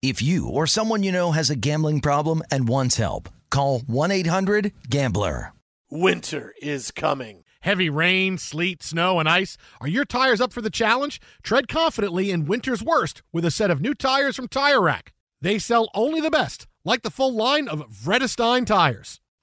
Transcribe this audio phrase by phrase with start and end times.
[0.00, 5.52] If you or someone you know has a gambling problem and wants help, call 1-800-GAMBLER.
[5.90, 7.42] Winter is coming.
[7.62, 9.56] Heavy rain, sleet, snow, and ice.
[9.80, 11.20] Are your tires up for the challenge?
[11.42, 15.14] Tread confidently in winter's worst with a set of new tires from Tire Rack.
[15.40, 19.20] They sell only the best, like the full line of Vredestein tires.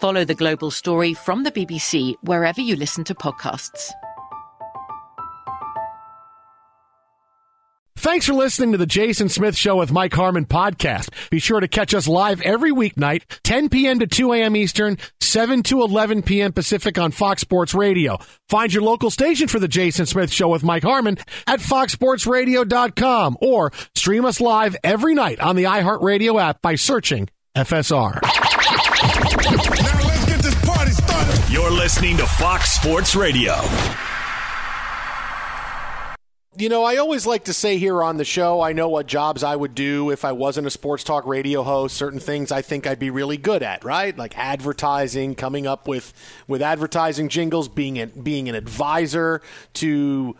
[0.00, 3.90] Follow the global story from the BBC wherever you listen to podcasts.
[7.96, 11.10] Thanks for listening to the Jason Smith Show with Mike Harmon podcast.
[11.30, 13.98] Be sure to catch us live every weeknight, 10 p.m.
[13.98, 14.54] to 2 a.m.
[14.54, 16.52] Eastern, 7 to 11 p.m.
[16.52, 18.18] Pacific on Fox Sports Radio.
[18.48, 23.72] Find your local station for the Jason Smith Show with Mike Harmon at foxsportsradio.com or
[23.96, 28.47] stream us live every night on the iHeartRadio app by searching FSR.
[31.88, 33.54] Listening to Fox Sports Radio.
[36.54, 39.42] You know, I always like to say here on the show, I know what jobs
[39.42, 41.96] I would do if I wasn't a sports talk radio host.
[41.96, 44.14] Certain things I think I'd be really good at, right?
[44.14, 46.12] Like advertising, coming up with
[46.46, 49.40] with advertising jingles, being an, being an advisor
[49.72, 50.36] to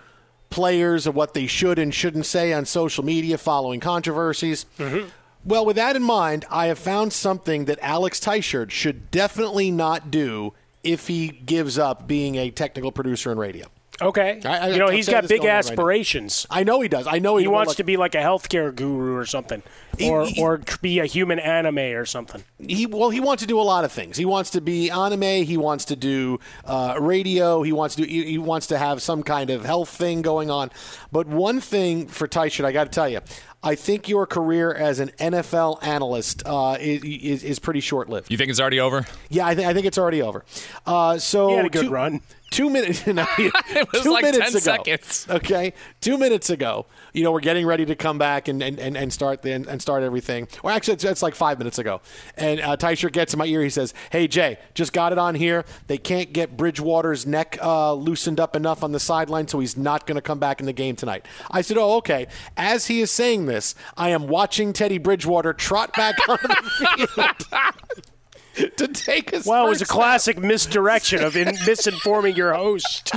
[0.51, 4.67] players of what they should and shouldn't say on social media, following controversies.
[4.77, 5.09] Mm-hmm.
[5.47, 10.11] Well, with that in mind, I have found something that Alex Teichert should definitely not
[10.11, 10.53] do
[10.85, 13.67] if he gives up being a technical producer in radio.
[14.01, 14.41] Okay.
[14.45, 16.47] I- I- you know, I'm he's got big on right aspirations.
[16.49, 17.09] I know he does.
[17.09, 19.61] I know he, He wants to be like a healthcare guru or something,
[19.99, 22.45] He- or he- or be a human anime or something.
[22.65, 25.45] he well he wants to do a lot of things he wants to be anime
[25.45, 29.23] he wants to do uh, radio he wants to do, he, wants to have some
[29.25, 30.71] kind of health thing going on
[31.11, 33.21] but one thing for Teichert I got to tell you
[33.63, 38.31] I think your career as an NFL analyst uh, is, is is pretty short lived
[38.31, 39.05] You think it's already over?
[39.31, 40.45] yeah I, th- I think it's already over.
[40.87, 42.21] Uh, so He had a good two, run.
[42.51, 45.27] two minutes no, It was two like minutes 10 ago seconds.
[45.29, 45.73] okay?
[46.01, 49.13] Two minutes ago you know we're getting ready to come back and and, and, and
[49.13, 50.47] start the, and start everything.
[50.63, 52.01] Or actually it's, it's like five minutes ago.
[52.37, 53.63] And uh, Teichert gets in my ear.
[53.63, 55.65] He says hey Jay just got it on here.
[55.89, 60.07] They can't get Bridgewater's neck uh, loosened up enough on the sideline so he's not
[60.07, 61.27] going to come back in the game tonight.
[61.51, 62.29] I said oh okay.
[62.57, 63.75] As he is saying this.
[63.97, 68.07] I am watching Teddy Bridgewater trot back onto the field
[68.77, 73.13] to take his Well, it was a first classic misdirection of in, misinforming your host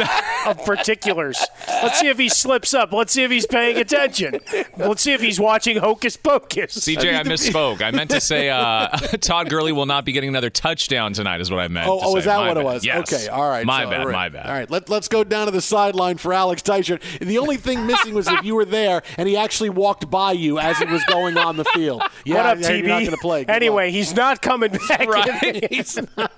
[0.45, 1.45] of particulars.
[1.67, 2.91] Let's see if he slips up.
[2.91, 4.39] Let's see if he's paying attention.
[4.77, 6.77] Let's see if he's watching Hocus Pocus.
[6.77, 7.81] CJ, I misspoke.
[7.81, 8.87] I meant to say uh,
[9.21, 11.41] Todd Gurley will not be getting another touchdown tonight.
[11.41, 11.87] Is what I meant.
[11.87, 12.19] Oh, to oh say.
[12.19, 12.85] is that My what it was?
[12.85, 13.13] Yes.
[13.13, 13.65] Okay, all right.
[13.65, 13.99] My so, bad.
[14.01, 14.13] all right.
[14.13, 14.45] My bad.
[14.45, 17.01] All right, let, let's go down to the sideline for Alex Teichert.
[17.19, 20.59] The only thing missing was if you were there and he actually walked by you
[20.59, 22.01] as it was going on the field.
[22.25, 22.77] Yeah, what up, yeah, TB?
[22.79, 23.45] You're not going to play.
[23.45, 23.93] Good anyway, luck.
[23.93, 25.25] he's not coming back Right.
[25.69, 26.31] He's not-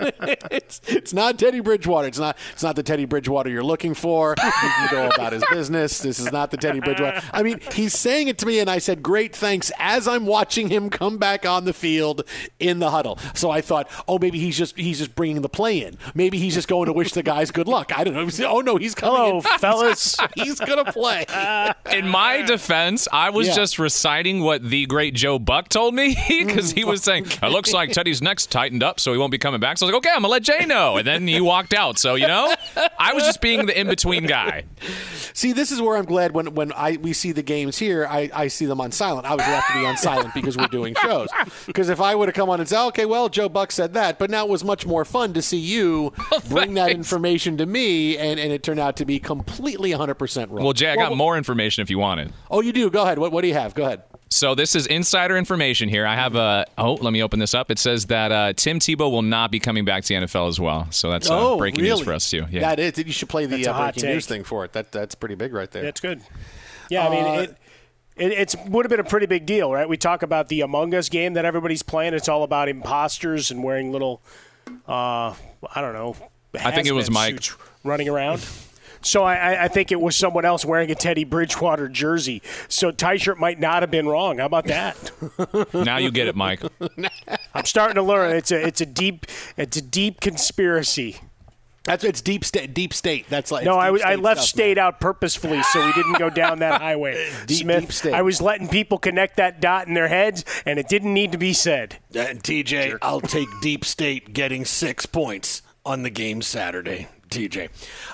[0.52, 2.08] it's, it's not Teddy Bridgewater.
[2.08, 2.38] It's not.
[2.54, 4.36] It's not the Teddy Bridgewater you're looking for.
[4.42, 6.00] He can go about his business.
[6.00, 7.22] This is not the Teddy Bridgewater.
[7.32, 10.70] I mean, he's saying it to me, and I said, "Great, thanks." As I'm watching
[10.70, 12.24] him come back on the field
[12.60, 15.84] in the huddle, so I thought, "Oh, maybe he's just he's just bringing the play
[15.84, 15.98] in.
[16.14, 18.48] Maybe he's just going to wish the guys good luck." I don't know.
[18.48, 19.16] Oh no, he's coming.
[19.16, 19.60] Hello, in.
[19.60, 20.18] fellas.
[20.36, 21.26] he's gonna play.
[21.92, 23.56] In my defense, I was Yeah.
[23.56, 27.04] just reciting what the great Joe Buck told me because he was mm.
[27.04, 29.78] saying, it looks like Teddy's neck's tightened up, so he won't be coming back.
[29.78, 30.98] So I was like, okay, I'm going to let Jay know.
[30.98, 32.00] And then he walked out.
[32.00, 32.54] So, you know,
[33.00, 34.64] I was just being the in between guy.
[35.34, 38.30] See, this is where I'm glad when when I we see the games here, I,
[38.34, 39.26] I see them on silent.
[39.26, 41.30] I was have to be on silent because we're doing shows.
[41.66, 44.20] Because if I would have come on and said, okay, well, Joe Buck said that,
[44.20, 46.14] but now it was much more fun to see you
[46.50, 50.64] bring that information to me, and, and it turned out to be completely 100% wrong.
[50.64, 52.32] Well, Jay, I got more information if you want it.
[52.50, 52.90] Oh, you do?
[52.90, 53.20] Go ahead.
[53.20, 53.74] What, what do you have?
[53.74, 54.04] Go ahead.
[54.34, 56.06] So this is insider information here.
[56.06, 57.70] I have a oh, let me open this up.
[57.70, 60.60] It says that uh, Tim Tebow will not be coming back to the NFL as
[60.60, 60.88] well.
[60.92, 61.98] So that's uh, oh, breaking really?
[61.98, 62.46] news for us too.
[62.50, 62.62] Yeah.
[62.62, 62.98] That is.
[62.98, 64.74] You should play the uh, breaking news thing for it.
[64.74, 65.84] That That's pretty big right there.
[65.84, 66.22] That's good.
[66.90, 67.58] Yeah, I mean, Uh, it,
[68.16, 69.88] it it's would have been a pretty big deal, right?
[69.88, 72.14] We talk about the Among Us game that everybody's playing.
[72.14, 74.22] It's all about imposters and wearing little,
[74.88, 75.34] uh,
[75.76, 76.16] I don't know.
[76.60, 77.44] I think it was Mike.
[77.84, 78.46] running around.
[79.04, 82.42] So I, I- I think it was someone else wearing a Teddy Bridgewater jersey.
[82.68, 84.40] So T-shirt might not have been wrong.
[84.40, 85.12] How about that?
[85.74, 86.62] now you get it, Mike.
[87.54, 88.36] I'm starting to learn.
[88.36, 89.26] It's a it's a deep
[89.58, 91.18] it's a deep conspiracy.
[91.86, 92.74] That's it's deep state.
[92.74, 93.26] Deep state.
[93.30, 96.30] That's like No, I, deep I left stuff, state out purposefully so we didn't go
[96.30, 97.30] down that highway.
[97.46, 98.14] Deep- Smith, deep state.
[98.14, 101.38] I was letting people connect that dot in their heads, and it didn't need to
[101.38, 101.98] be said.
[102.16, 107.10] Uh, and TJ, I'll take Deep State getting six points on the game Saturday.
[107.38, 107.70] TJ.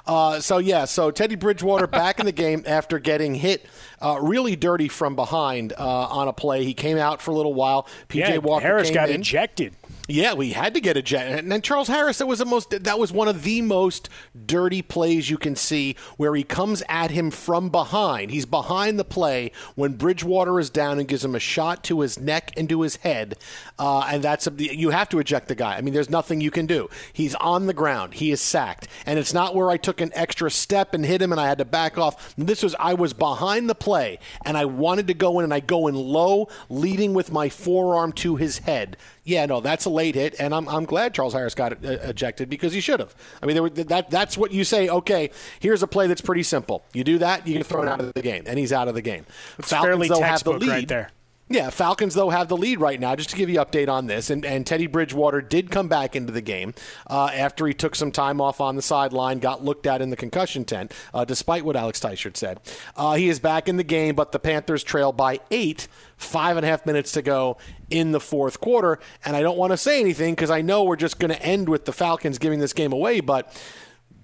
[0.05, 3.65] Uh, so yeah, so Teddy Bridgewater back in the game after getting hit
[4.01, 6.63] uh, really dirty from behind uh, on a play.
[6.63, 7.87] He came out for a little while.
[8.07, 9.21] PJ yeah, Walker Harris got in.
[9.21, 9.75] ejected.
[10.11, 11.37] Yeah, we had to get a jet.
[11.37, 14.09] And then Charles Harris, that was the most that was one of the most
[14.43, 18.31] dirty plays you can see where he comes at him from behind.
[18.31, 22.19] He's behind the play when Bridgewater is down and gives him a shot to his
[22.19, 23.37] neck and to his head.
[23.77, 25.77] Uh, and that's a, you have to eject the guy.
[25.77, 26.89] I mean, there's nothing you can do.
[27.13, 28.15] He's on the ground.
[28.15, 28.87] He is sacked.
[29.05, 31.59] And it's not where I took an extra step and hit him and I had
[31.59, 32.33] to back off.
[32.35, 35.59] This was I was behind the play and I wanted to go in and I
[35.59, 38.97] go in low, leading with my forearm to his head.
[39.29, 42.49] Yeah, no, that's a late hit, and I'm, I'm glad Charles Harris got uh, ejected
[42.49, 43.15] because he should have.
[43.43, 44.89] I mean, there were, that that's what you say.
[44.89, 45.29] Okay,
[45.59, 46.83] here's a play that's pretty simple.
[46.93, 49.03] You do that, you get thrown out of the game, and he's out of the
[49.03, 49.27] game.
[49.59, 50.67] It's fairly though, have the lead.
[50.69, 51.11] right there.
[51.51, 53.15] Yeah, Falcons though have the lead right now.
[53.15, 56.31] Just to give you update on this, and, and Teddy Bridgewater did come back into
[56.31, 56.75] the game
[57.07, 60.15] uh, after he took some time off on the sideline, got looked at in the
[60.15, 62.59] concussion tent, uh, despite what Alex Teichert said.
[62.95, 65.87] Uh, he is back in the game, but the Panthers trail by eight,
[66.17, 67.57] five and a half minutes to go
[67.89, 68.99] in the fourth quarter.
[69.25, 71.67] And I don't want to say anything because I know we're just going to end
[71.67, 73.59] with the Falcons giving this game away, but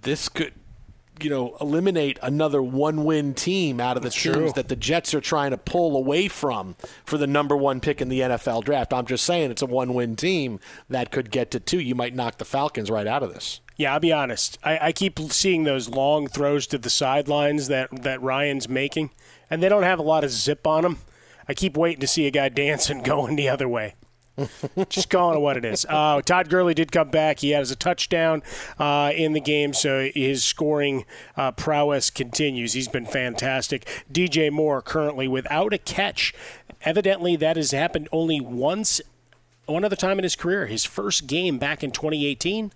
[0.02, 0.54] this could
[1.22, 5.52] you know, eliminate another one-win team out of the teams that the Jets are trying
[5.52, 6.76] to pull away from
[7.06, 8.94] for the number one pick in the NFL draft.
[8.94, 10.60] I'm just saying it's a one-win team
[10.90, 11.80] that could get to two.
[11.80, 13.62] You might knock the Falcons right out of this.
[13.78, 14.58] Yeah, I'll be honest.
[14.64, 19.12] I, I keep seeing those long throws to the sidelines that that Ryan's making,
[19.50, 21.00] and they don't have a lot of zip on them.
[21.48, 23.96] I keep waiting to see a guy dancing going the other way.
[24.90, 25.86] Just calling it what it is.
[25.88, 27.40] Uh, Todd Gurley did come back.
[27.40, 28.44] He has a touchdown
[28.78, 31.06] uh, in the game, so his scoring
[31.38, 32.74] uh, prowess continues.
[32.74, 33.86] He's been fantastic.
[34.12, 36.34] DJ Moore currently without a catch.
[36.82, 39.02] Evidently, that has happened only once,
[39.66, 40.68] one other time in his career.
[40.68, 42.74] His first game back in 2018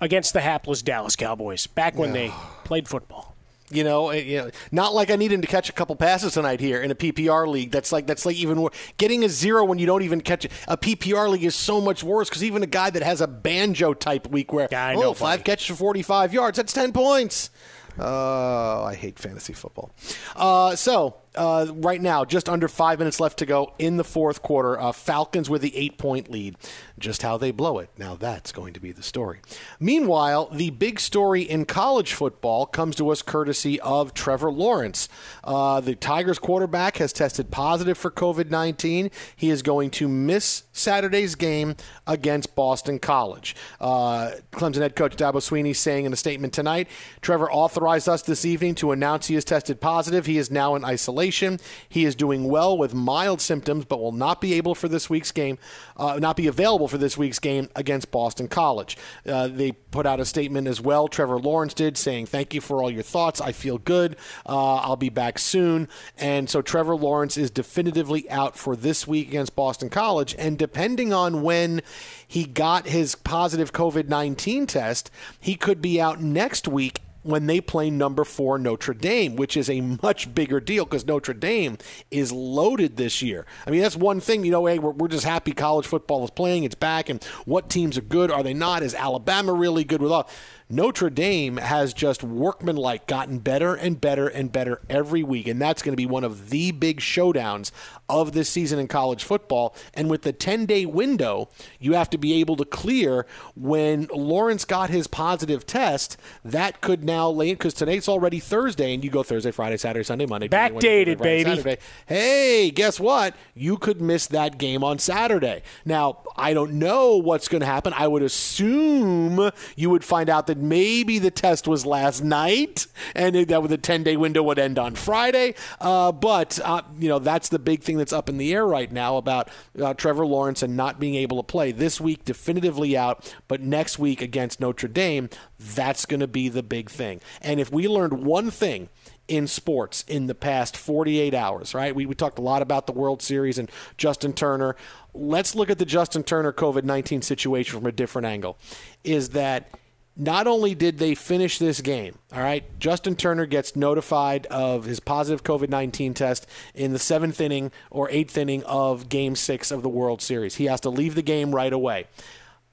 [0.00, 2.32] against the hapless Dallas Cowboys, back when they
[2.64, 3.35] played football.
[3.70, 6.34] You know, it- you know, not like I need him to catch a couple passes
[6.34, 7.72] tonight here in a PPR league.
[7.72, 8.70] That's like that's like even more.
[8.96, 10.52] Getting a zero when you don't even catch it.
[10.68, 13.92] A PPR league is so much worse because even a guy that has a banjo
[13.94, 17.50] type week where I oh know, five catches for forty five yards, that's ten points.
[17.98, 19.90] Oh, I hate fantasy football.
[20.36, 24.42] Uh, so uh, right now, just under five minutes left to go in the fourth
[24.42, 24.78] quarter.
[24.80, 26.56] Uh, Falcons with the eight point lead.
[26.98, 27.90] Just how they blow it.
[27.98, 29.40] Now that's going to be the story.
[29.78, 35.08] Meanwhile, the big story in college football comes to us courtesy of Trevor Lawrence.
[35.44, 39.10] Uh, the Tigers quarterback has tested positive for COVID 19.
[39.34, 41.76] He is going to miss Saturday's game
[42.06, 43.54] against Boston College.
[43.80, 46.88] Uh, Clemson head coach Dabo Swinney saying in a statement tonight
[47.20, 50.26] Trevor authorized us this evening to announce he has tested positive.
[50.26, 51.25] He is now in isolation.
[51.26, 51.58] Isolation.
[51.88, 55.32] He is doing well with mild symptoms, but will not be able for this week's
[55.32, 55.58] game,
[55.96, 58.96] uh, not be available for this week's game against Boston College.
[59.26, 61.08] Uh, they put out a statement as well.
[61.08, 63.40] Trevor Lawrence did, saying, "Thank you for all your thoughts.
[63.40, 64.16] I feel good.
[64.48, 69.28] Uh, I'll be back soon." And so Trevor Lawrence is definitively out for this week
[69.28, 70.34] against Boston College.
[70.38, 71.82] And depending on when
[72.26, 77.60] he got his positive COVID 19 test, he could be out next week when they
[77.60, 81.78] play number four Notre Dame, which is a much bigger deal because Notre Dame
[82.10, 83.46] is loaded this year.
[83.66, 86.30] I mean, that's one thing, you know, hey, we're, we're just happy college football is
[86.30, 88.82] playing, it's back, and what teams are good, are they not?
[88.82, 90.28] Is Alabama really good with all?
[90.68, 95.80] Notre Dame has just workmanlike gotten better and better and better every week, and that's
[95.80, 97.70] going to be one of the big showdowns
[98.08, 99.74] of this season in college football.
[99.94, 101.48] And with the 10 day window,
[101.80, 106.16] you have to be able to clear when Lawrence got his positive test.
[106.44, 110.26] That could now lay because today's already Thursday, and you go Thursday, Friday, Saturday, Sunday,
[110.26, 111.56] Monday, Wednesday, Backdated, Friday, baby.
[111.56, 111.78] Saturday.
[112.06, 113.34] Hey, guess what?
[113.54, 115.62] You could miss that game on Saturday.
[115.84, 117.92] Now, I don't know what's going to happen.
[117.96, 123.34] I would assume you would find out that maybe the test was last night and
[123.34, 125.54] that with the 10 day window would end on Friday.
[125.80, 128.90] Uh, but, uh, you know, that's the big thing that's up in the air right
[128.90, 129.48] now about
[129.80, 131.72] uh, Trevor Lawrence and not being able to play.
[131.72, 136.62] This week, definitively out, but next week against Notre Dame, that's going to be the
[136.62, 137.20] big thing.
[137.40, 138.88] And if we learned one thing,
[139.28, 141.94] in sports in the past 48 hours, right?
[141.94, 144.76] We, we talked a lot about the World Series and Justin Turner.
[145.14, 148.56] Let's look at the Justin Turner COVID 19 situation from a different angle.
[149.02, 149.70] Is that
[150.16, 155.00] not only did they finish this game, all right, Justin Turner gets notified of his
[155.00, 159.82] positive COVID 19 test in the seventh inning or eighth inning of game six of
[159.82, 160.56] the World Series.
[160.56, 162.06] He has to leave the game right away.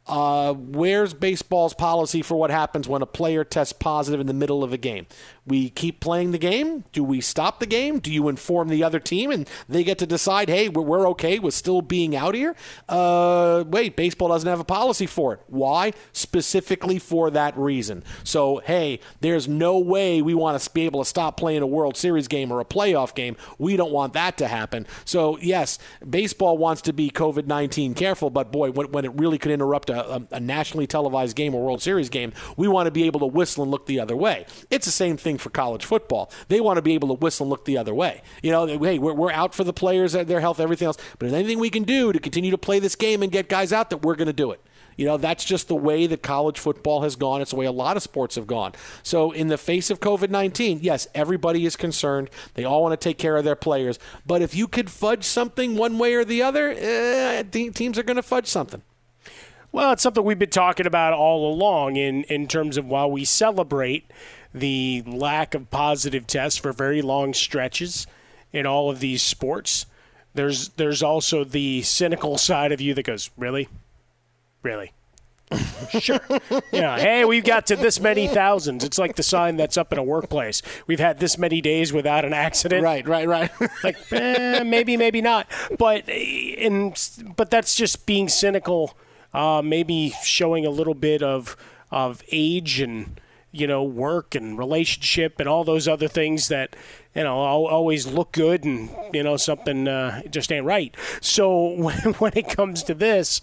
[0.05, 4.63] Uh, where's baseball's policy for what happens when a player tests positive in the middle
[4.63, 5.05] of a game?
[5.45, 6.85] We keep playing the game?
[6.93, 7.99] Do we stop the game?
[7.99, 11.37] Do you inform the other team and they get to decide, hey, we're, we're okay
[11.37, 12.55] with still being out here?
[12.87, 15.41] Uh, wait, baseball doesn't have a policy for it.
[15.47, 15.91] Why?
[16.13, 18.03] Specifically for that reason.
[18.23, 21.97] So, hey, there's no way we want to be able to stop playing a World
[21.97, 23.35] Series game or a playoff game.
[23.57, 24.87] We don't want that to happen.
[25.03, 25.77] So, yes,
[26.09, 29.89] baseball wants to be COVID 19 careful, but boy, when, when it really could interrupt
[29.89, 33.19] a, a, a nationally televised game or World Series game, we want to be able
[33.19, 34.45] to whistle and look the other way.
[34.69, 36.31] It's the same thing for college football.
[36.47, 38.21] They want to be able to whistle and look the other way.
[38.41, 41.33] You know, hey, we're, we're out for the players, their health, everything else, but if
[41.33, 44.01] anything we can do to continue to play this game and get guys out, that
[44.03, 44.61] we're going to do it.
[44.95, 47.41] You know, that's just the way that college football has gone.
[47.41, 48.73] It's the way a lot of sports have gone.
[49.01, 52.29] So, in the face of COVID 19, yes, everybody is concerned.
[52.53, 53.99] They all want to take care of their players.
[54.25, 58.17] But if you could fudge something one way or the other, eh, teams are going
[58.17, 58.83] to fudge something.
[59.71, 63.25] Well, it's something we've been talking about all along in, in terms of while we
[63.25, 64.05] celebrate
[64.53, 68.07] the lack of positive tests for very long stretches
[68.51, 69.85] in all of these sports,
[70.33, 73.67] there's there's also the cynical side of you that goes, Really?
[74.61, 74.93] Really?
[75.99, 76.21] sure.
[76.71, 76.97] Yeah.
[76.97, 78.83] Hey, we've got to this many thousands.
[78.83, 80.61] It's like the sign that's up in a workplace.
[80.87, 82.83] We've had this many days without an accident.
[82.83, 83.51] Right, right, right.
[83.83, 85.47] like eh, maybe, maybe not.
[85.77, 86.93] But in
[87.35, 88.97] but that's just being cynical.
[89.33, 91.57] Uh, maybe showing a little bit of
[91.91, 93.19] of age and
[93.53, 96.75] you know work and relationship and all those other things that
[97.15, 100.93] you know always look good and you know something uh, just ain't right.
[101.21, 103.39] So when, when it comes to this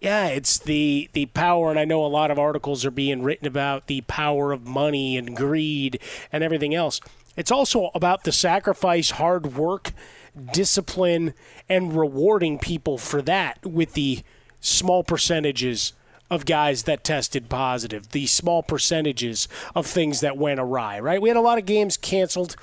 [0.00, 3.46] yeah, it's the the power, and I know a lot of articles are being written
[3.46, 6.00] about the power of money and greed
[6.32, 7.00] and everything else.
[7.36, 9.92] It's also about the sacrifice, hard work,
[10.52, 11.34] discipline,
[11.68, 14.22] and rewarding people for that with the
[14.60, 15.92] small percentages
[16.30, 21.20] of guys that tested positive, the small percentages of things that went awry, right?
[21.20, 22.56] We had a lot of games canceled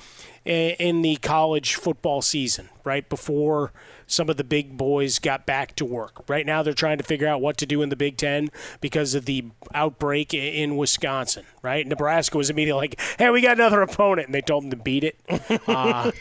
[0.45, 3.07] in the college football season, right?
[3.09, 3.73] Before
[4.07, 6.27] some of the big boys got back to work.
[6.27, 8.49] Right now, they're trying to figure out what to do in the Big Ten
[8.81, 11.43] because of the outbreak in Wisconsin.
[11.61, 14.77] Right, Nebraska was immediately like, "Hey, we got another opponent," and they told them to
[14.77, 15.19] beat it.
[15.67, 16.11] Uh,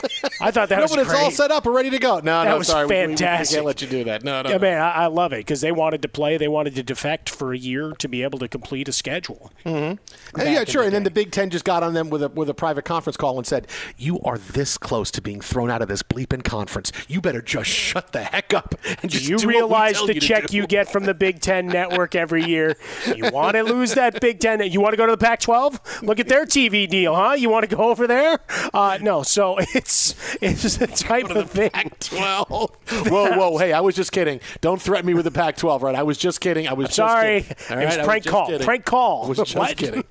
[0.41, 1.23] I thought that no, was but it's great.
[1.23, 2.17] all set up and ready to go.
[2.17, 3.55] No, that no, was sorry, we- we- fantastic.
[3.55, 4.25] We, can't let you do that.
[4.25, 4.51] No, no.
[4.51, 4.61] Yeah, no.
[4.63, 6.37] man, I, I love it because they wanted to play.
[6.37, 9.53] They wanted to defect for a year to be able to complete a schedule.
[9.65, 9.99] Back
[10.37, 10.83] yeah, sure.
[10.83, 12.85] the And then the Big Ten just got on them with a with a private
[12.85, 16.43] conference call and said, "You are this close to being thrown out of this bleeping
[16.43, 16.91] conference.
[17.07, 20.01] You better just shut the heck up and Do just you do what we realize
[20.07, 22.77] the you check you get from the Big Ten network every year?
[23.15, 24.61] You want to lose that Big Ten?
[24.71, 26.03] You want to go to the Pac-12?
[26.03, 27.33] Look at their TV deal, huh?
[27.33, 28.39] You want to go over there?
[28.73, 29.23] Uh, no.
[29.23, 31.71] So it's it's the type of thing.
[31.71, 33.09] Pac-12.
[33.11, 34.41] whoa, whoa, hey, I was just kidding.
[34.61, 35.95] Don't threaten me with the Pac-12, right?
[35.95, 36.69] I was just kidding.
[36.69, 37.83] I was just Sorry, kidding.
[37.83, 37.99] It was?
[37.99, 38.47] I prank just call.
[38.47, 38.65] kidding.
[38.65, 39.25] Prank call.
[39.25, 39.77] I was just What?
[39.77, 40.05] kidding.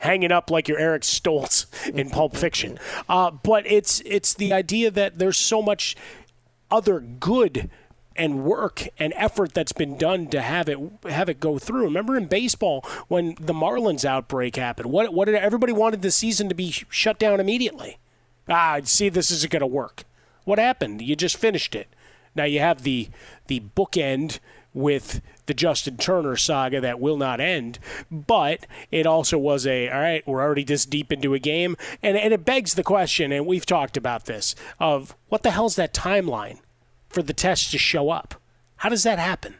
[0.00, 2.78] Hanging up like you're Eric Stoltz in Pulp Fiction.
[3.08, 5.96] Uh, but it's it's the idea that there's so much
[6.70, 7.70] other good
[8.16, 11.84] and work and effort that's been done to have it have it go through.
[11.84, 16.48] Remember in baseball when the Marlins outbreak happened, what what did everybody wanted the season
[16.48, 17.98] to be shut down immediately?
[18.48, 20.04] Ah, see, this isn't going to work.
[20.44, 21.02] What happened?
[21.02, 21.88] You just finished it.
[22.34, 23.08] Now you have the
[23.48, 24.38] the bookend
[24.72, 27.78] with the Justin Turner saga that will not end,
[28.10, 32.16] but it also was a all right, we're already this deep into a game and
[32.16, 35.94] and it begs the question and we've talked about this of what the hell's that
[35.94, 36.58] timeline
[37.08, 38.34] for the test to show up?
[38.76, 39.54] How does that happen?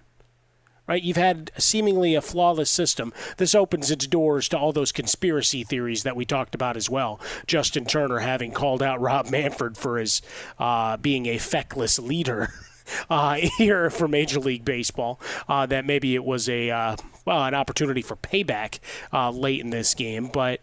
[0.86, 1.02] Right?
[1.02, 3.12] You've had seemingly a flawless system.
[3.38, 7.20] This opens its doors to all those conspiracy theories that we talked about as well.
[7.46, 10.22] Justin Turner having called out Rob Manfred for his
[10.60, 12.52] uh, being a feckless leader.
[13.10, 15.20] uh, here for Major League Baseball.
[15.48, 18.78] Uh, that maybe it was a uh, well an opportunity for payback
[19.12, 20.60] uh, late in this game, but.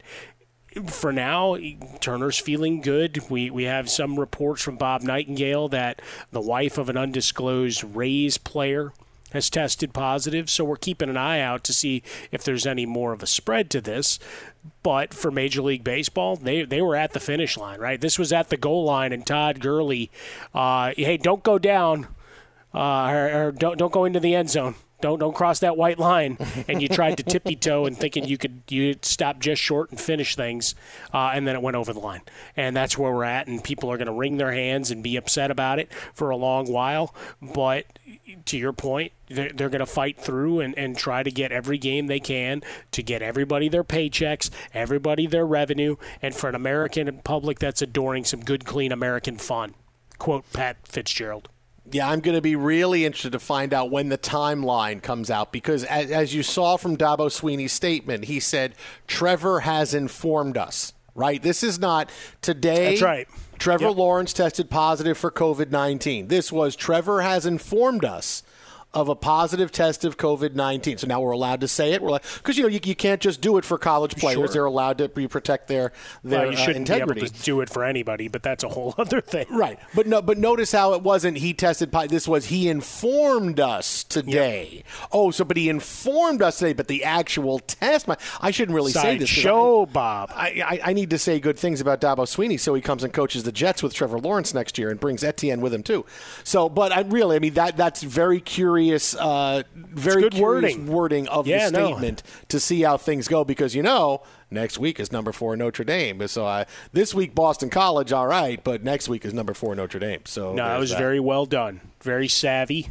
[0.88, 1.56] For now,
[2.00, 3.30] Turner's feeling good.
[3.30, 6.02] We we have some reports from Bob Nightingale that
[6.32, 8.92] the wife of an undisclosed Rays player
[9.34, 13.12] has tested positive, so we're keeping an eye out to see if there's any more
[13.14, 14.20] of a spread to this.
[14.82, 18.00] But for Major League Baseball, they they were at the finish line, right?
[18.00, 20.10] This was at the goal line, and Todd Gurley,
[20.54, 22.08] uh, hey, don't go down,
[22.74, 26.00] uh, or, or don't don't go into the end zone don't don't cross that white
[26.00, 26.38] line.
[26.68, 30.00] And you tried to tippy toe and thinking you could you stop just short and
[30.00, 30.76] finish things,
[31.14, 32.22] uh, and then it went over the line.
[32.56, 33.48] And that's where we're at.
[33.48, 36.38] And people are going to wring their hands and be upset about it for a
[36.38, 37.14] long while.
[37.42, 37.86] But
[38.46, 41.78] to your point, they're, they're going to fight through and, and try to get every
[41.78, 47.20] game they can to get everybody their paychecks, everybody their revenue, and for an American
[47.24, 49.74] public that's adoring some good, clean American fun.
[50.18, 51.50] Quote Pat Fitzgerald.
[51.92, 55.52] Yeah, I'm going to be really interested to find out when the timeline comes out
[55.52, 58.76] because, as, as, you saw from Dabo Swinney's statement, he said
[59.06, 60.94] Trevor has informed us.
[61.16, 62.10] Right, this is not
[62.42, 62.92] today.
[62.92, 63.28] That's right.
[63.60, 63.98] Trevor yep.
[63.98, 66.28] Lawrence tested positive for COVID 19.
[66.28, 68.42] This was Trevor has informed us
[68.94, 71.00] of a positive test of COVID 19.
[71.00, 72.02] So now we're allowed to say it.
[72.02, 74.38] We're like, because, you know, you, you can't just do it for college players.
[74.38, 74.48] Sure.
[74.48, 77.22] They're allowed to protect their, their well, you shouldn't uh, integrity.
[77.22, 79.48] Be able to do it for anybody, but that's a whole other thing.
[79.50, 79.80] Right.
[79.96, 81.92] But no, but notice how it wasn't he tested.
[82.10, 84.70] This was he informed us today.
[84.76, 84.86] Yep.
[85.12, 88.92] Oh, so, but he informed us today, but the actual test, my, I shouldn't really
[88.92, 89.30] Side say this.
[89.30, 90.32] Show, I, Bob.
[90.36, 93.12] I, I, I need to say good things about Dabo Swinney, so he comes and
[93.12, 96.06] coaches the Jets with Trevor Lawrence next year and brings Etienne with him, too.
[96.44, 98.83] So, but I really, I mean, that that's very curious.
[98.92, 100.88] Uh, very good wording.
[100.88, 102.46] wording of yeah, the statement no.
[102.50, 106.28] to see how things go because you know next week is number four Notre Dame.
[106.28, 110.00] So I, this week Boston College, all right, but next week is number four Notre
[110.00, 110.22] Dame.
[110.26, 111.00] So no, it was that.
[111.00, 112.90] very well done, very savvy.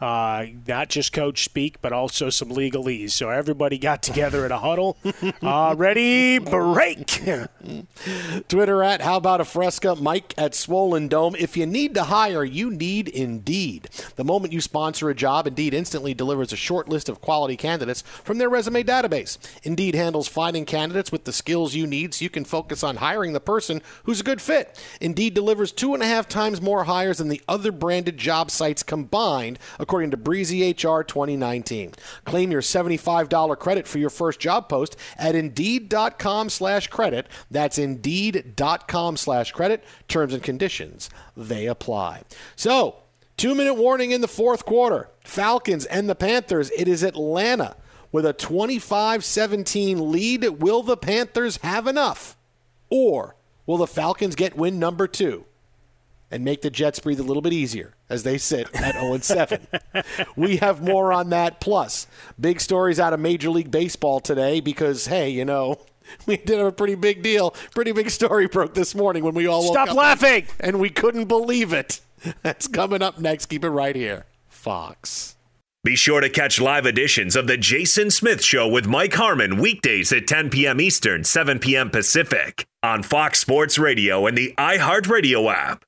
[0.00, 3.10] Uh, not just coach speak, but also some legalese.
[3.10, 4.96] So everybody got together in a huddle.
[5.42, 7.22] uh, ready, break.
[8.48, 11.34] Twitter at How About a Fresca, Mike at Swollen Dome.
[11.36, 13.88] If you need to hire, you need Indeed.
[14.14, 18.02] The moment you sponsor a job, Indeed instantly delivers a short list of quality candidates
[18.02, 19.38] from their resume database.
[19.64, 23.32] Indeed handles finding candidates with the skills you need so you can focus on hiring
[23.32, 24.80] the person who's a good fit.
[25.00, 28.82] Indeed delivers two and a half times more hires than the other branded job sites
[28.84, 31.92] combined, according to Breezy HR 2019.
[32.26, 37.26] Claim your $75 credit for your first job post at Indeed.com slash credit.
[37.50, 39.82] That's Indeed.com slash credit.
[40.06, 42.24] Terms and conditions, they apply.
[42.54, 42.96] So,
[43.38, 45.08] two minute warning in the fourth quarter.
[45.24, 46.70] Falcons and the Panthers.
[46.72, 47.74] It is Atlanta
[48.12, 50.44] with a 25 17 lead.
[50.60, 52.36] Will the Panthers have enough?
[52.90, 55.46] Or will the Falcons get win number two?
[56.30, 59.66] and make the Jets breathe a little bit easier as they sit at 0 7.
[60.36, 61.60] we have more on that.
[61.60, 62.06] Plus,
[62.40, 65.78] big stories out of Major League Baseball today because, hey, you know,
[66.26, 67.50] we did a pretty big deal.
[67.74, 70.46] Pretty big story broke this morning when we all Stop laughing!
[70.60, 72.00] And we couldn't believe it.
[72.42, 73.46] That's coming up next.
[73.46, 74.26] Keep it right here.
[74.48, 75.36] Fox.
[75.84, 80.12] Be sure to catch live editions of The Jason Smith Show with Mike Harmon weekdays
[80.12, 80.80] at 10 p.m.
[80.80, 81.88] Eastern, 7 p.m.
[81.88, 85.84] Pacific on Fox Sports Radio and the iHeartRadio app.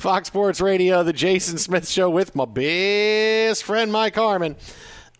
[0.00, 4.56] Fox Sports Radio, the Jason Smith Show with my best friend Mike Harmon.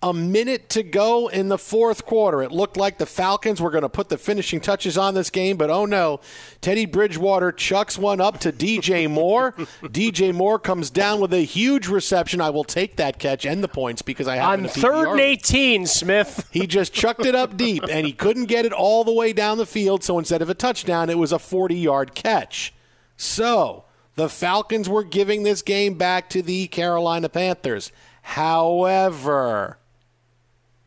[0.03, 2.40] A minute to go in the fourth quarter.
[2.40, 5.59] It looked like the Falcons were going to put the finishing touches on this game,
[5.59, 6.21] but oh no.
[6.62, 9.53] Teddy Bridgewater chucks one up to DJ Moore.
[9.83, 12.40] DJ Moore comes down with a huge reception.
[12.40, 15.87] I will take that catch and the points because I have on third and 18,
[15.87, 16.49] Smith.
[16.53, 19.59] He just chucked it up deep, and he couldn't get it all the way down
[19.59, 22.73] the field, so instead of a touchdown, it was a 40 yard catch.
[23.19, 23.85] So.
[24.21, 27.91] The Falcons were giving this game back to the Carolina Panthers.
[28.21, 29.79] However,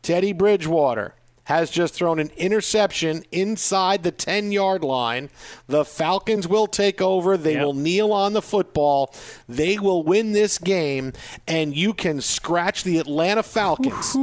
[0.02, 5.28] Teddy Bridgewater has just thrown an interception inside the 10 yard line.
[5.66, 7.36] The Falcons will take over.
[7.36, 7.64] They Yep.
[7.64, 9.12] will kneel on the football.
[9.48, 11.12] They will win this game,
[11.46, 14.14] and you can scratch the Atlanta Falcons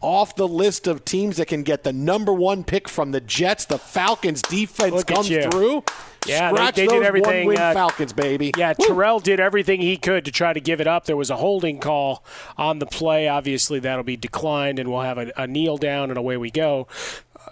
[0.00, 3.64] off the list of teams that can get the number one pick from the Jets.
[3.64, 5.82] The Falcons defense Look comes through.
[6.26, 8.50] Yeah, they- Scratch they did those everything, one-win uh, Falcons, baby.
[8.56, 8.86] Yeah, Woo.
[8.86, 11.04] Terrell did everything he could to try to give it up.
[11.04, 12.24] There was a holding call
[12.56, 13.28] on the play.
[13.28, 16.86] Obviously, that'll be declined, and we'll have a, a kneel down, and away we go.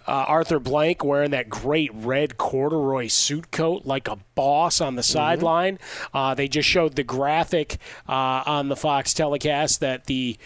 [0.07, 5.03] Uh, Arthur Blank wearing that great red corduroy suit coat like a boss on the
[5.03, 5.79] sideline.
[6.13, 7.79] Uh, they just showed the graphic
[8.09, 10.39] uh, on the Fox telecast that the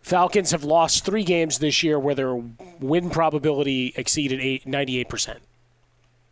[0.00, 2.34] Falcons have lost three games this year where their
[2.80, 5.38] win probability exceeded eight, 98%.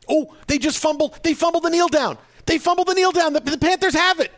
[0.09, 1.19] Oh, they just fumbled.
[1.23, 2.19] They fumbled the kneel down.
[2.47, 3.33] They fumbled the kneel down.
[3.33, 4.33] The, the Panthers have it.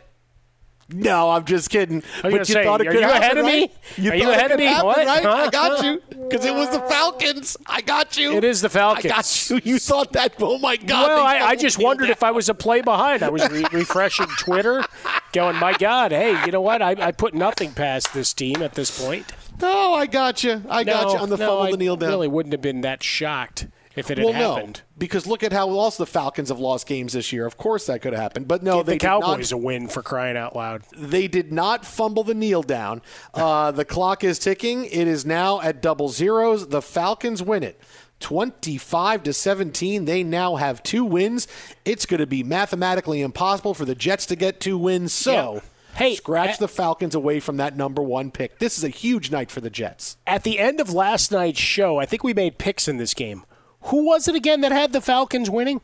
[0.93, 2.03] No, I'm just kidding.
[2.21, 3.59] But you say, thought it are could you happen, ahead of me?
[3.61, 3.71] right?
[3.97, 4.65] You Are you ahead of me?
[4.65, 4.97] happen, What?
[5.05, 5.25] Right?
[5.25, 7.57] I got you because it was the Falcons.
[7.65, 8.33] I got you.
[8.33, 9.05] It is the Falcons.
[9.05, 9.61] I got you.
[9.63, 10.35] You thought that.
[10.39, 11.07] Oh my God.
[11.07, 13.23] well, I, I just wondered if I was a play behind.
[13.23, 14.85] I was re- refreshing Twitter,
[15.33, 16.83] going, "My God, hey, you know what?
[16.83, 19.25] I, I put nothing past this team at this point."
[19.59, 20.61] No, I got you.
[20.69, 22.09] I got no, you on the no, fumble I the kneel down.
[22.09, 24.81] Really wouldn't have been that shocked if it had well, happened.
[24.85, 27.45] no, because look at how else the Falcons have lost games this year.
[27.45, 29.57] Of course, that could have happened, but no, Give they the did not- Cowboys a
[29.57, 30.83] win for crying out loud.
[30.97, 33.01] They did not fumble the kneel down.
[33.33, 34.85] Uh, the clock is ticking.
[34.85, 36.67] It is now at double zeros.
[36.67, 37.79] The Falcons win it.
[38.21, 40.05] 25 to 17.
[40.05, 41.47] They now have two wins.
[41.83, 45.13] It's going to be mathematically impossible for the Jets to get two wins.
[45.13, 45.63] So, Yep.
[45.95, 48.59] Hey, scratch at- the Falcons away from that number one pick.
[48.59, 50.17] This is a huge night for the Jets.
[50.27, 53.43] At the end of last night's show, I think we made picks in this game.
[53.85, 55.81] Who was it again that had the Falcons winning?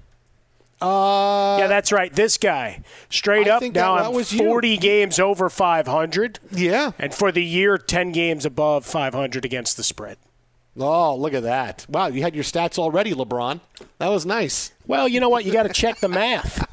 [0.81, 2.11] Uh, yeah, that's right.
[2.11, 2.81] This guy.
[3.09, 4.39] Straight I up, now that- that I'm was you.
[4.39, 6.39] 40 games over 500.
[6.51, 6.91] yeah.
[6.97, 10.17] And for the year, 10 games above 500 against the spread.
[10.79, 11.85] Oh, look at that.
[11.89, 13.59] Wow, you had your stats already, LeBron.
[13.99, 14.71] That was nice.
[14.87, 15.45] Well, you know what?
[15.45, 16.65] You got to check the math.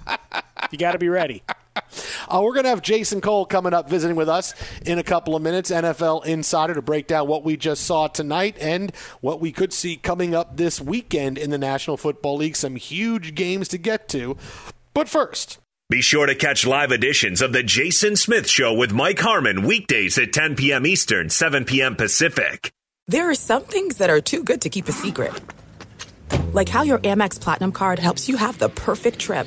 [0.71, 1.43] You got to be ready.
[2.31, 5.35] Uh, we're going to have Jason Cole coming up visiting with us in a couple
[5.35, 9.51] of minutes, NFL Insider, to break down what we just saw tonight and what we
[9.51, 12.55] could see coming up this weekend in the National Football League.
[12.55, 14.37] Some huge games to get to.
[14.93, 19.21] But first, Be sure to catch live editions of The Jason Smith Show with Mike
[19.21, 20.85] Harmon weekdays at 10 p.m.
[20.85, 21.97] Eastern, 7 p.m.
[21.97, 22.71] Pacific.
[23.07, 25.33] There are some things that are too good to keep a secret.
[26.53, 29.47] Like how your Amex Platinum card helps you have the perfect trip.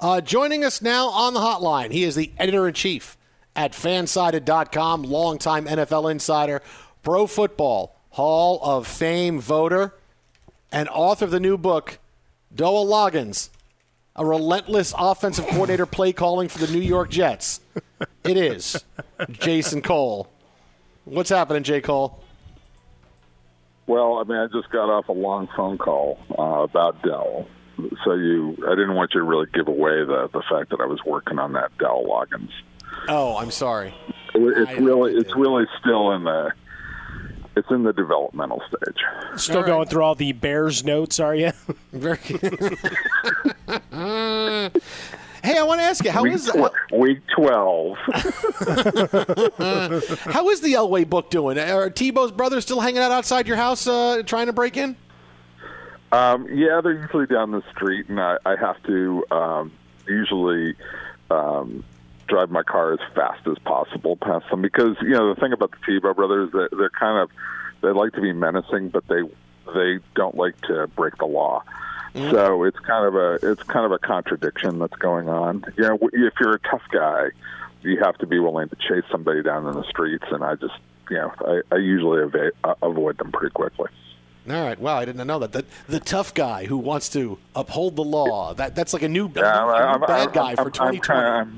[0.00, 3.18] Uh, joining us now on the hotline, he is the editor in chief
[3.54, 6.62] at fansided.com, longtime NFL insider,
[7.02, 9.94] pro football Hall of Fame voter,
[10.72, 11.98] and author of the new book,
[12.54, 13.50] Dowell Loggains,
[14.16, 17.60] a relentless offensive coordinator play calling for the New York Jets.
[18.24, 18.82] It is
[19.30, 20.28] Jason Cole.
[21.04, 21.82] What's happening, J.
[21.82, 22.22] Cole?
[23.86, 27.46] Well, I mean, I just got off a long phone call uh, about Dell.
[28.04, 30.86] So you, I didn't want you to really give away the the fact that I
[30.86, 32.50] was working on that Dell Loggains.
[33.08, 33.94] Oh, I'm sorry.
[34.34, 36.52] It's really, it's really still in the,
[37.56, 38.98] it's in the developmental stage.
[39.36, 41.52] Still going through all the Bears notes, are you?
[41.92, 42.16] Very.
[45.42, 47.96] hey, I want to ask you, how week, is tw- week twelve?
[48.06, 48.20] how
[50.50, 51.58] is the Elway book doing?
[51.58, 54.96] Are Tebow's brothers still hanging out outside your house, uh, trying to break in?
[56.12, 59.72] Um, yeah, they're usually down the street, and I, I have to um,
[60.08, 60.74] usually
[61.30, 61.84] um,
[62.26, 65.70] drive my car as fast as possible past them because you know the thing about
[65.70, 67.30] the Tebow brothers, they're, they're kind of
[67.80, 69.22] they like to be menacing, but they
[69.74, 71.62] they don't like to break the law.
[72.32, 75.64] So it's kind of a it's kind of a contradiction that's going on.
[75.76, 77.28] You know, if you're a tough guy,
[77.82, 80.74] you have to be willing to chase somebody down in the streets, and I just
[81.08, 83.90] you know I, I usually ava- uh, avoid them pretty quickly.
[84.48, 84.78] All right.
[84.80, 85.52] Wow, I didn't know that.
[85.52, 88.54] The, the tough guy who wants to uphold the law.
[88.54, 90.70] That that's like a new, Yeah, a new I'm, bad I'm, guy I'm, for I'm
[90.72, 91.00] 2020.
[91.00, 91.48] kinda-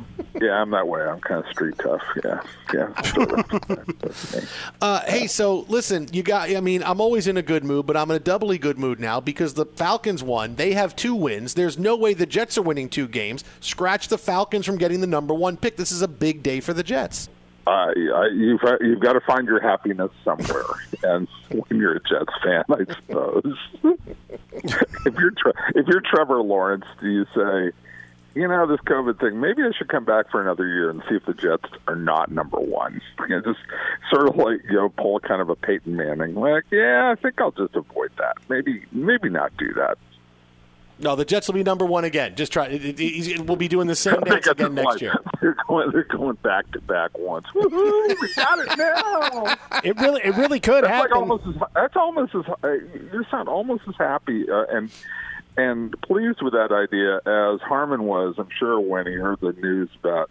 [0.40, 1.02] yeah, I'm that way.
[1.02, 2.02] I'm kind of street tough.
[2.24, 2.40] Yeah,
[2.74, 3.02] yeah.
[3.02, 3.98] Sort of.
[4.00, 4.42] That's me.
[4.80, 6.50] Uh, hey, so listen, you got.
[6.50, 8.98] I mean, I'm always in a good mood, but I'm in a doubly good mood
[8.98, 10.56] now because the Falcons won.
[10.56, 11.54] They have two wins.
[11.54, 13.44] There's no way the Jets are winning two games.
[13.60, 15.76] Scratch the Falcons from getting the number one pick.
[15.76, 17.28] This is a big day for the Jets.
[17.66, 20.64] Uh, I, you've you've got to find your happiness somewhere,
[21.04, 23.58] and when you're a Jets fan, I suppose.
[24.52, 25.32] if you're
[25.74, 27.76] if you're Trevor Lawrence, do you say,
[28.34, 31.14] you know, this COVID thing, maybe I should come back for another year and see
[31.14, 33.00] if the Jets are not number one?
[33.20, 33.60] You know, just
[34.10, 37.40] sort of like you know, pull kind of a Peyton Manning, like, yeah, I think
[37.40, 38.38] I'll just avoid that.
[38.48, 39.98] Maybe maybe not do that.
[41.02, 42.34] No, the Jets will be number one again.
[42.36, 42.66] Just try.
[42.68, 45.14] It, it, it- we'll be doing the same dance again next year.
[45.42, 47.46] They're going, they're going back to back once.
[47.52, 49.56] Woohoo, we got it now.
[49.84, 51.10] It really, it really could that's happen.
[51.10, 54.90] Like almost as, that's almost as uh, you sound almost as happy uh, and
[55.56, 58.36] and pleased with that idea as Harmon was.
[58.38, 60.30] I'm sure when he heard the news about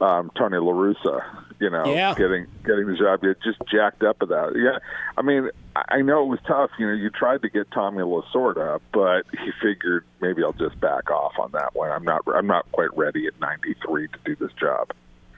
[0.00, 1.22] um, Tony La Russa,
[1.60, 2.14] you know, Yeah.
[2.14, 4.62] getting getting the job, you just jacked up about it.
[4.62, 4.78] Yeah,
[5.16, 6.70] I mean, I I know it was tough.
[6.78, 11.10] You know, you tried to get Tommy Lasorda, but he figured maybe I'll just back
[11.10, 11.90] off on that one.
[11.90, 14.90] I'm not I'm not quite ready at 93 to do this job.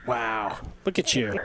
[0.05, 1.37] Wow, look at you!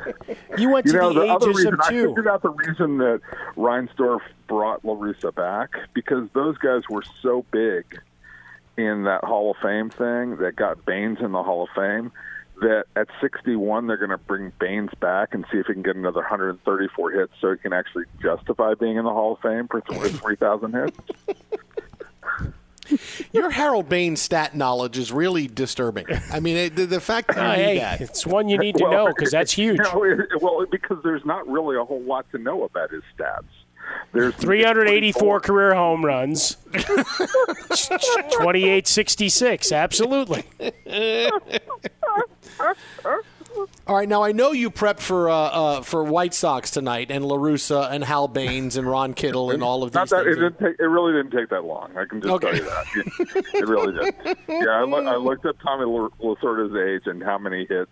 [0.57, 2.07] You went You to know, the, the, ages reason of I two.
[2.09, 3.21] figured out the reason that
[3.57, 7.99] Reinsdorf brought La Russa back because those guys were so big
[8.77, 12.13] in that Hall of Fame thing that got Baines in the Hall of Fame
[12.63, 15.95] that at 61 they're going to bring Baines back and see if he can get
[15.97, 19.81] another 134 hits so he can actually justify being in the Hall of Fame for
[19.83, 20.99] 3,000 hits.
[23.33, 26.05] Your Harold Baines stat knowledge is really disturbing.
[26.31, 28.01] I mean, it, the, the fact that you Oh, hey, that.
[28.01, 29.79] it's one you need to Well, know because that's huge.
[29.79, 33.03] You know, it- well, because there's not really a whole lot to know about his
[33.17, 33.45] stats.
[34.13, 39.73] There's 384 career home runs, 2866.
[39.73, 40.45] Absolutely.
[43.87, 47.25] All right, now I know you prepped for uh, uh, for White Sox tonight, and
[47.27, 50.37] La Russa, and Hal Baines, and Ron Kittle, and all of Not these that it
[50.37, 50.77] didn't take.
[50.79, 51.91] It really didn't take that long.
[51.97, 52.51] I can just Okay.
[52.51, 52.87] tell you that.
[52.97, 54.15] Yeah, it really did.
[54.49, 57.91] Yeah, I, loo- I looked up Tommy Lasorda's age and how many hits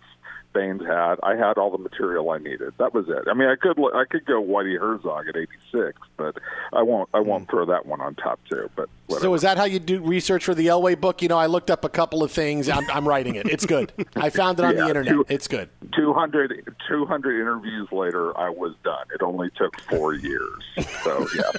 [0.53, 1.15] Baines had.
[1.23, 2.73] I had all the material I needed.
[2.77, 3.27] That was it.
[3.29, 6.37] I mean, I could I could go Whitey Herzog at 86, but
[6.73, 8.69] I won't I won't throw that one on top too.
[8.75, 9.23] But whatever.
[9.25, 11.21] So is that how you do research for the Elway book?
[11.21, 12.69] You know, I looked up a couple of things.
[12.69, 13.47] I'm, I'm writing it.
[13.47, 13.91] It's good.
[14.15, 15.13] I found it on Yeah, the internet.
[15.13, 15.69] two- it's good.
[15.95, 19.05] 200, 200 interviews later, I was done.
[19.13, 20.63] It only took four years.
[21.03, 21.51] So yeah.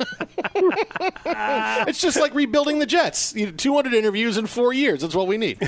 [1.89, 3.35] it's just like rebuilding the Jets.
[3.35, 5.01] You know, 200 interviews in four years.
[5.03, 5.59] That's what we need.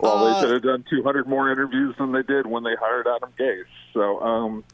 [0.00, 3.06] Well, Uh, they should have done 200 more interviews than they did when they hired
[3.06, 3.64] Adam Gase.
[3.92, 4.64] So, um,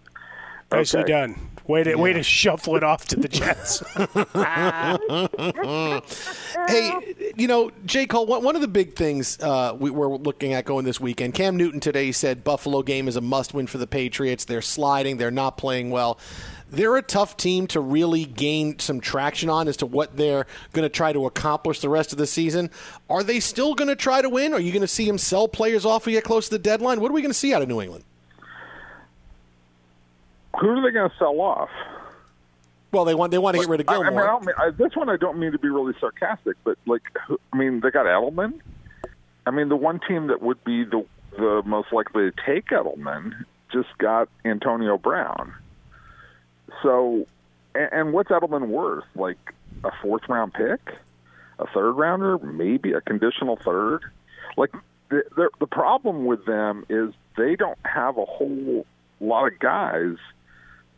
[0.73, 1.13] Nicely okay.
[1.13, 1.51] done.
[1.67, 3.83] Way to way to shuffle it off to the Jets.
[6.69, 8.07] hey, you know, J.
[8.07, 11.33] Cole, one one of the big things uh, we, we're looking at going this weekend,
[11.33, 14.45] Cam Newton today said Buffalo game is a must win for the Patriots.
[14.45, 16.19] They're sliding, they're not playing well.
[16.75, 20.83] They're a tough team to really gain some traction on as to what they're going
[20.85, 22.71] to try to accomplish the rest of the season.
[23.09, 24.53] Are they still going to try to win?
[24.53, 26.59] Are you going to see them sell players off as we get close to the
[26.63, 27.01] deadline?
[27.01, 28.05] What are we going to see out of New England?
[30.61, 31.71] Who are they going to sell off?
[32.93, 34.27] Well, they want they want to get rid of I- I mean, I Gilmore.
[34.27, 37.03] don't mean, I, this one I don't mean to be really sarcastic, but like,
[37.53, 38.61] I mean, they got Edelman.
[39.47, 41.05] I mean, the one team that would be the
[41.37, 45.53] the most likely to take Edelman just got Antonio Brown.
[46.83, 47.27] So,
[47.75, 49.05] and, and what's Edelman worth?
[49.15, 49.39] Like
[49.83, 50.81] a fourth round pick,
[51.59, 54.03] a third rounder, maybe a conditional third.
[54.57, 54.73] Like
[55.11, 58.87] the the, the problem with them is they don't have a whole
[59.21, 60.17] lot of guys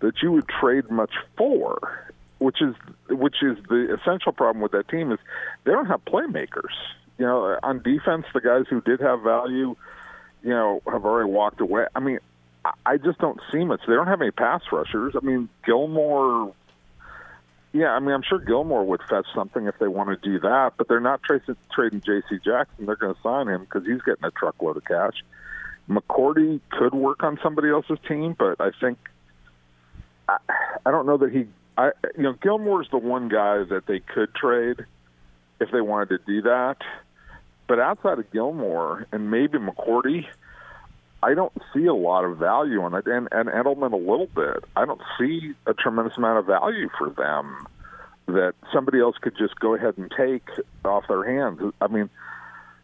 [0.00, 2.74] that you would trade much for, which is
[3.08, 5.18] which is the essential problem with that team is
[5.64, 6.74] they don't have playmakers.
[7.18, 9.74] You know, on defense, the guys who did have value,
[10.42, 11.86] you know, have already walked away.
[11.94, 12.18] I mean,
[12.84, 13.80] I- just don't see much.
[13.86, 15.14] They don't have any pass rushers.
[15.16, 16.54] I mean, Gilmore.
[17.72, 20.74] Yeah, I mean, I'm sure Gilmore would fetch something if they want to do that,
[20.78, 22.38] but they're not tracing, trading J.C.
[22.42, 22.86] Jackson.
[22.86, 25.22] They're going to sign him because he's getting a truckload of cash.
[25.88, 28.98] McCourty could work on somebody else's team, but I think
[30.28, 30.38] I,
[30.84, 31.46] I don't know that he.
[31.76, 34.84] I you know Gilmore's the one guy that they could trade
[35.60, 36.78] if they wanted to do that.
[37.68, 40.26] But outside of Gilmore and maybe McCourty,
[41.22, 44.64] I don't see a lot of value in it, and and Edelman a little bit.
[44.76, 47.66] I don't see a tremendous amount of value for them
[48.26, 50.48] that somebody else could just go ahead and take
[50.84, 51.72] off their hands.
[51.80, 52.10] I mean,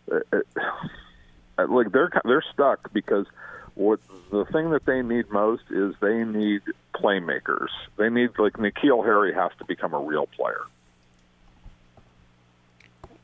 [0.08, 3.26] it, it, like they're they're stuck because
[3.74, 6.62] what the thing that they need most is they need
[6.94, 7.68] playmakers.
[7.96, 10.62] They need like N'Keal Harry has to become a real player.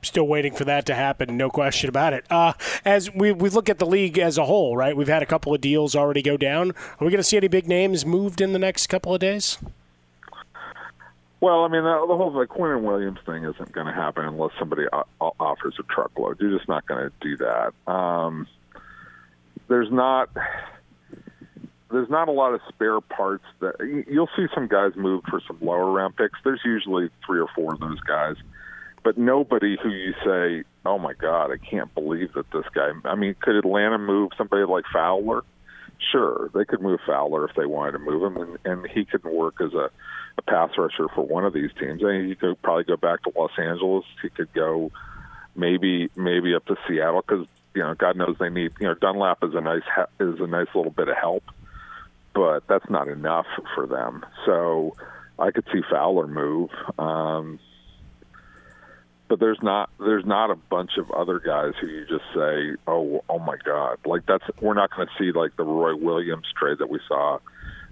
[0.00, 2.24] Still waiting for that to happen, no question about it.
[2.30, 2.52] Uh,
[2.84, 4.96] as we, we look at the league as a whole, right?
[4.96, 6.70] We've had a couple of deals already go down.
[6.70, 9.58] Are we going to see any big names moved in the next couple of days?
[11.40, 14.50] Well, I mean, the, whole like Quinn and Williams thing isn't going to happen unless
[14.58, 14.84] somebody
[15.20, 16.40] offers a truckload.
[16.40, 17.92] You're just not going to do that.
[17.92, 18.46] Um,
[19.68, 20.30] there's not
[21.90, 25.58] there's not a lot of spare parts that you'll see some guys moved for some
[25.61, 26.38] lower round picks.
[26.44, 28.37] There's usually three or four of those guys,
[29.09, 33.14] but nobody who you say, "Oh my God, I can't believe that this guy." I
[33.14, 35.44] mean, could Atlanta move somebody like Fowler?
[36.12, 39.25] Sure, they could move Fowler if they wanted to move him, and, and he could
[39.25, 39.88] work as a,
[40.37, 42.05] a pass rusher for one of these teams.
[42.05, 44.05] I he could probably go back to Los Angeles.
[44.21, 44.92] He could go
[45.57, 49.42] maybe maybe up to Seattle because you know God knows they need you know Dunlap
[49.42, 49.88] is a nice
[50.21, 51.44] is a nice little bit of help,
[52.35, 54.27] but that's not enough for them.
[54.44, 54.97] So
[55.38, 56.68] I could see Fowler move.
[56.99, 57.59] Um,
[59.28, 63.22] but there's not there's not a bunch of other guys who you just say, oh
[63.28, 66.78] oh my god, like that's we're not going to see like the Roy Williams trade
[66.78, 67.38] that we saw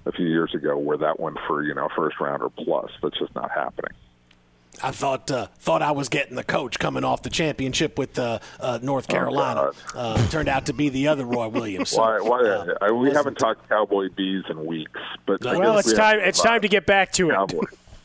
[0.07, 2.91] a few years ago where that went for you know first rounder plus.
[3.03, 3.93] That's just not happening.
[4.83, 8.41] I thought uh, thought I was getting the coach coming off the championship with uh,
[8.61, 9.71] uh, North Carolina.
[9.95, 11.91] uh, turned out to be the other Roy Williams.
[11.91, 12.21] So, why?
[12.21, 12.43] Why?
[12.45, 16.19] uh, I, we haven't talked Cowboy bees in weeks, but Well, it's we time.
[16.19, 17.51] to It's time to get back to it.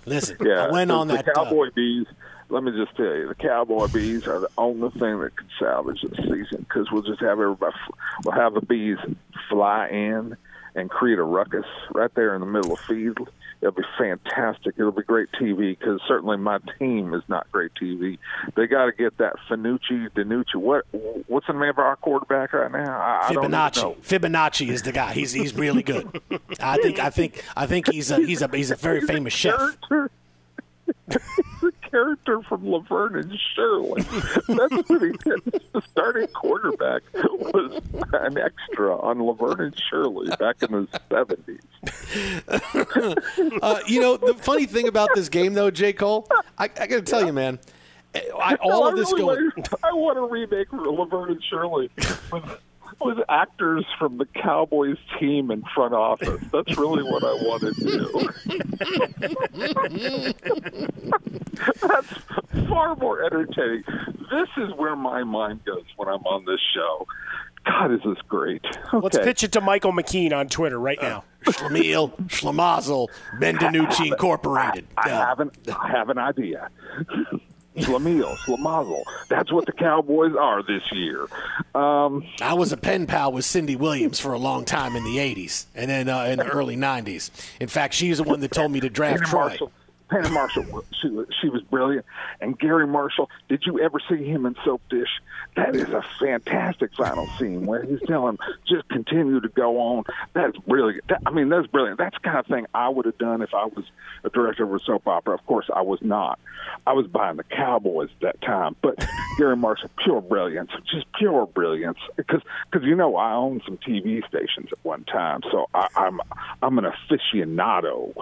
[0.05, 1.27] Listen, Yeah, I went the, on the that.
[1.27, 2.07] uh, Cowboy bees.
[2.51, 6.01] Let me just tell you, the Cowboy bees are the only thing that could salvage
[6.01, 7.73] this season because we'll just have everybody.
[8.25, 8.97] We'll have the bees
[9.49, 10.35] fly in
[10.75, 13.29] and create a ruckus right there in the middle of field.
[13.61, 14.75] It'll be fantastic.
[14.77, 18.17] It'll be great TV because certainly my team is not great TV.
[18.55, 20.55] They got to get that Finucci, Danucci.
[20.55, 20.85] What?
[21.27, 22.99] What's the name of our quarterback right now?
[22.99, 23.57] I, I don't know.
[23.57, 23.97] Fibonacci.
[24.01, 25.13] Fibonacci is the guy.
[25.13, 26.21] He's he's really good.
[26.59, 29.77] I think I think I think he's a he's a he's a very famous chef.
[31.09, 34.01] He's a character from Laverne and Shirley.
[34.01, 35.61] That's what he did.
[35.73, 37.81] The starting quarterback was
[38.13, 41.61] an extra on Laverne and Shirley back in the seventies.
[43.61, 46.27] Uh, you know the funny thing about this game though, J Cole,
[46.57, 47.59] I, I got to tell you, man.
[48.15, 49.51] I, all No, of this really going.
[49.57, 51.89] like- I want to remake Laverne and Shirley
[52.31, 52.43] with
[52.99, 56.41] with actors from the Cowboys team in front office.
[56.51, 58.29] That's really what I want to do.
[61.81, 62.13] That's
[62.67, 63.83] far more entertaining.
[64.31, 67.07] This is where my mind goes when I'm on this show.
[67.65, 68.65] God, is this great?
[68.65, 68.97] Okay.
[68.97, 71.23] Let's pitch it to Michael McKean on Twitter right uh, now.
[71.45, 74.87] Schlemiel, Schlemazel, Bendanucci Incorporated.
[74.97, 76.69] I, uh, I have an I have an idea.
[77.77, 79.03] Schlemiel, Schlemazel.
[79.29, 81.27] That's what the Cowboys are this year.
[81.73, 85.17] Um, I was a pen pal with Cindy Williams for a long time in the
[85.17, 87.31] 80s and then uh, in the early 90s.
[87.59, 89.47] In fact, she's the one that told me to draft Troy.
[89.47, 89.71] Marshall.
[90.11, 92.05] Penny Marshall, she, was- she was brilliant.
[92.41, 95.07] And Garry Marshall, did you ever see him in Soapdish?
[95.55, 100.03] That is a fantastic final scene where he's telling him, just continue to go on.
[100.33, 101.07] That's brilliant.
[101.07, 101.97] That, I mean, that's brilliant.
[101.97, 103.85] That's the kind of thing I would have done if I was
[104.23, 105.33] a director of a soap opera.
[105.35, 106.39] Of course, I was not.
[106.85, 108.75] I was buying the Cowboys at that time.
[108.81, 109.05] But
[109.37, 111.99] Garry Marshall, pure brilliance, just pure brilliance.
[112.17, 112.41] Because,
[112.71, 116.19] cause, you know, I owned some TV stations at one time, so I, I'm
[116.61, 118.13] I'm an aficionado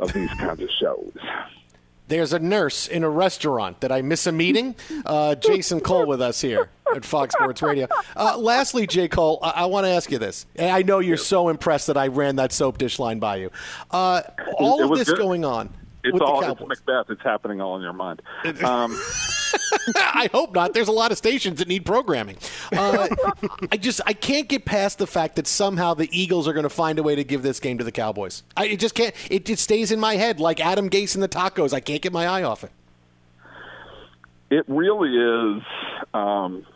[0.00, 1.12] of these kinds of shows.
[2.08, 3.80] There's a nurse in a restaurant.
[3.80, 4.76] Did I miss a meeting?
[5.04, 7.88] Uh, Jason Cole with us here at Fox Sports Radio.
[8.14, 9.08] Uh, lastly, J.
[9.08, 10.46] Cole, I, I want to ask you this.
[10.54, 13.50] And I know you're so impressed that I ran that soap dish line by you.
[13.90, 14.22] Uh,
[14.56, 15.18] all of this good.
[15.18, 15.70] going on
[16.06, 17.10] It's all it's Macbeth.
[17.10, 18.22] It's happening all in your mind.
[18.44, 18.98] Um,
[19.96, 20.74] I hope not.
[20.74, 22.36] There's a lot of stations that need programming.
[22.72, 23.08] Uh,
[23.70, 26.70] I just I can't get past the fact that somehow the Eagles are going to
[26.70, 28.42] find a way to give this game to the Cowboys.
[28.56, 29.14] I it just can't.
[29.30, 31.72] It just stays in my head like Adam Gase and the tacos.
[31.72, 32.70] I can't get my eye off it.
[34.50, 35.10] it really
[35.56, 35.62] is.
[36.14, 36.66] Um,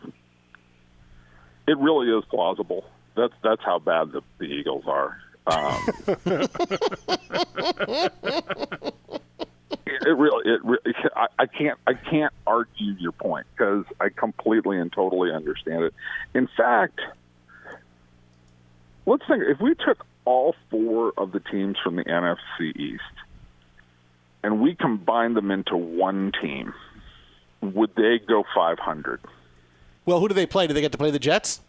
[1.67, 2.85] it really is plausible.
[3.17, 5.17] That's that's how bad the, the Eagles are.
[5.47, 5.79] Um,
[6.27, 6.51] it,
[9.87, 14.79] it really, it, re- I, I can't, I can't argue your point because I completely
[14.79, 15.95] and totally understand it.
[16.35, 17.01] In fact,
[19.07, 23.03] let's think if we took all four of the teams from the NFC East
[24.43, 26.73] and we combined them into one team,
[27.61, 29.21] would they go 500?
[30.07, 30.67] Well, who do they play?
[30.67, 31.61] Do they get to play the Jets?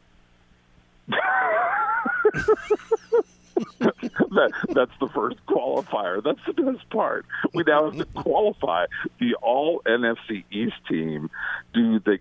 [4.36, 6.24] that, that's the first qualifier.
[6.24, 7.26] That's the best part.
[7.54, 8.86] We now have to qualify
[9.20, 11.30] the all NFC East team.
[11.74, 12.20] Do they?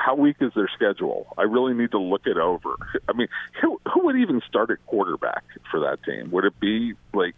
[0.00, 1.26] How weak is their schedule?
[1.36, 2.76] I really need to look it over.
[3.08, 3.28] I mean,
[3.60, 6.30] who, who would even start at quarterback for that team?
[6.30, 7.34] Would it be like?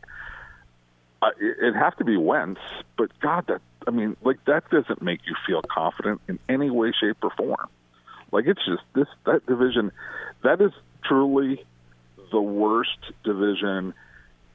[1.22, 2.60] Uh, it- it'd have to be Wentz,
[2.98, 6.92] but God, that I mean, like that doesn't make you feel confident in any way,
[6.92, 7.68] shape, or form.
[8.32, 9.92] Like it's just this that division,
[10.42, 10.72] that is
[11.04, 11.64] truly
[12.34, 13.94] the worst division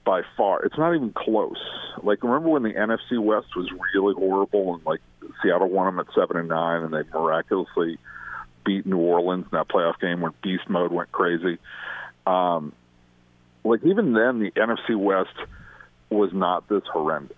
[0.06, 0.64] by far.
[0.66, 1.58] It's not even close.
[2.04, 5.00] Like remember when the NFC West was really horrible and like
[5.42, 7.98] Seattle won them at seven and nine, and they miraculously
[8.66, 11.58] beat New Orleans in that playoff game when beast mode went crazy.
[12.28, 12.74] Um,
[13.64, 15.36] like even then, the NFC West
[16.10, 17.38] was not this horrendous.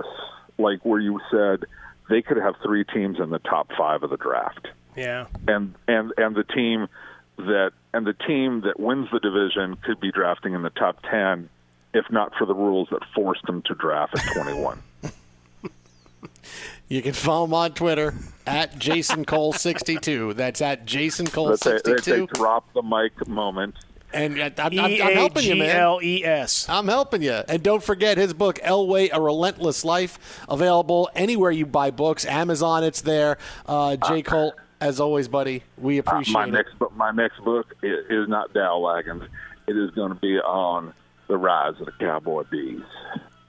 [0.57, 1.65] Like where you said
[2.09, 5.27] they could have three teams in the top five of the draft Yeah.
[5.47, 6.87] and and and the team
[7.37, 11.49] that and the team that wins the division could be drafting in the top 10
[11.93, 14.81] if not for the rules that forced them to draft at 21
[16.87, 18.13] You can follow him on Twitter
[18.45, 20.33] at Jason Cole 62.
[20.33, 22.27] That's at Jason Cole that's a, that's a 62.
[22.33, 23.75] drop the mic moment
[24.13, 25.69] And uh, I'm, I'm, I'm helping you, man.
[25.69, 26.67] E-A-G-L-E-S.
[26.67, 27.41] I'm helping you.
[27.47, 32.25] And don't forget his book, Elway, A Relentless Life, available anywhere you buy books.
[32.25, 33.37] Amazon, it's there.
[33.65, 34.21] Uh, J.
[34.21, 36.51] Cole, as always, buddy, we Uh, appreciate my it.
[36.51, 39.27] next book my next book is not Dowell Loggains
[39.67, 40.93] it is going to be on
[41.27, 42.81] the rise of the cowboy bees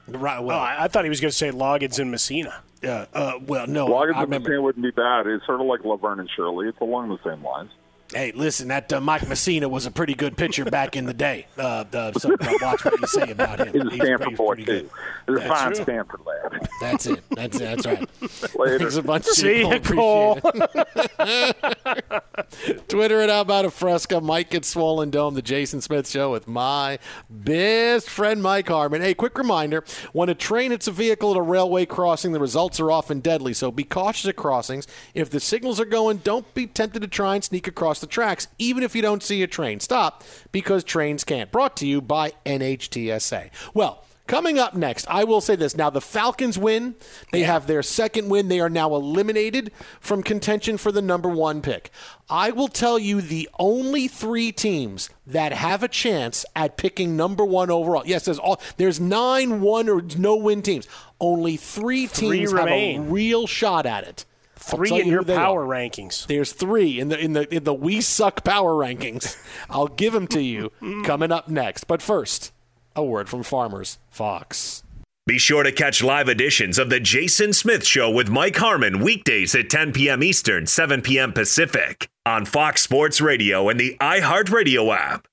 [0.09, 2.63] Right, Oh, well, I, I thought he was going to say Loggins and Messina.
[2.85, 4.49] uh, uh, well, no, Loggins I and remember.
[4.51, 7.43] Messina wouldn't be bad it's sort of like Laverne and Shirley it's along the same
[7.43, 7.71] lines
[8.15, 11.47] Hey, listen, that uh, Mike Mussina was a pretty good pitcher back in the day.
[11.57, 13.73] Uh, uh, so uh, watch what you say about him.
[13.73, 14.91] he's a Stanford pretty, boy pretty too good.
[15.27, 15.83] he's a That's fine true.
[15.85, 17.25] Stanford lad That's it.
[17.31, 17.83] That's it.
[17.83, 18.55] That's right.
[18.59, 18.79] Later.
[18.81, 19.25] Thanks a bunch.
[19.25, 19.63] See J.
[19.63, 20.39] ya, Cole.
[20.45, 22.89] Appreciate it.
[22.89, 24.21] Twitter at About a Fresca.
[24.21, 26.99] Mike gets Swollen Dome, the Jason Smith Show with my
[27.31, 29.01] best friend Mike Harmon.
[29.01, 32.79] Hey, quick reminder: when a train hits a vehicle at a railway crossing, the results
[32.79, 33.55] are often deadly.
[33.55, 34.87] So be cautious at crossings.
[35.15, 38.47] If the signals are going, don't be tempted to try and sneak across the tracks,
[38.59, 39.81] even if you don't see a train.
[39.81, 40.23] Stop
[40.53, 41.51] because trains can't.
[41.51, 43.51] Brought to you by NHTSA.
[43.73, 44.05] Well.
[44.29, 45.77] Coming up next, I will say this.
[45.77, 46.95] Now, the Falcons win.
[47.33, 48.47] They have their second win.
[48.49, 51.91] They are now eliminated from contention for the number one pick.
[52.31, 57.45] I will tell you the only three teams that have a chance at picking number
[57.45, 58.05] one overall.
[58.07, 60.87] Yes, there's all there's nine one or no win teams.
[61.21, 64.25] Only three Three teams have a real shot at it.
[64.69, 65.69] I'll Three in you your power are.
[65.69, 66.27] rankings.
[66.27, 69.37] There's three in the in the in the we suck power rankings.
[69.71, 70.71] I'll give them to you
[71.05, 71.85] coming up next.
[71.85, 72.53] But first,
[72.95, 74.83] a word from Farmers Fox.
[75.25, 79.55] Be sure to catch live editions of The Jason Smith Show with Mike Harmon weekdays
[79.55, 80.21] at 10 p.m.
[80.21, 81.33] Eastern, 7 p.m.
[81.33, 85.29] Pacific on Fox Sports Radio and the iHeartRadio app.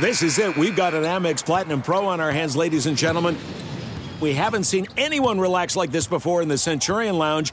[0.00, 0.56] This is it.
[0.56, 3.36] We've got an Amex Platinum Pro on our hands, ladies and gentlemen.
[4.18, 7.52] We haven't seen anyone relax like this before in the Centurion Lounge.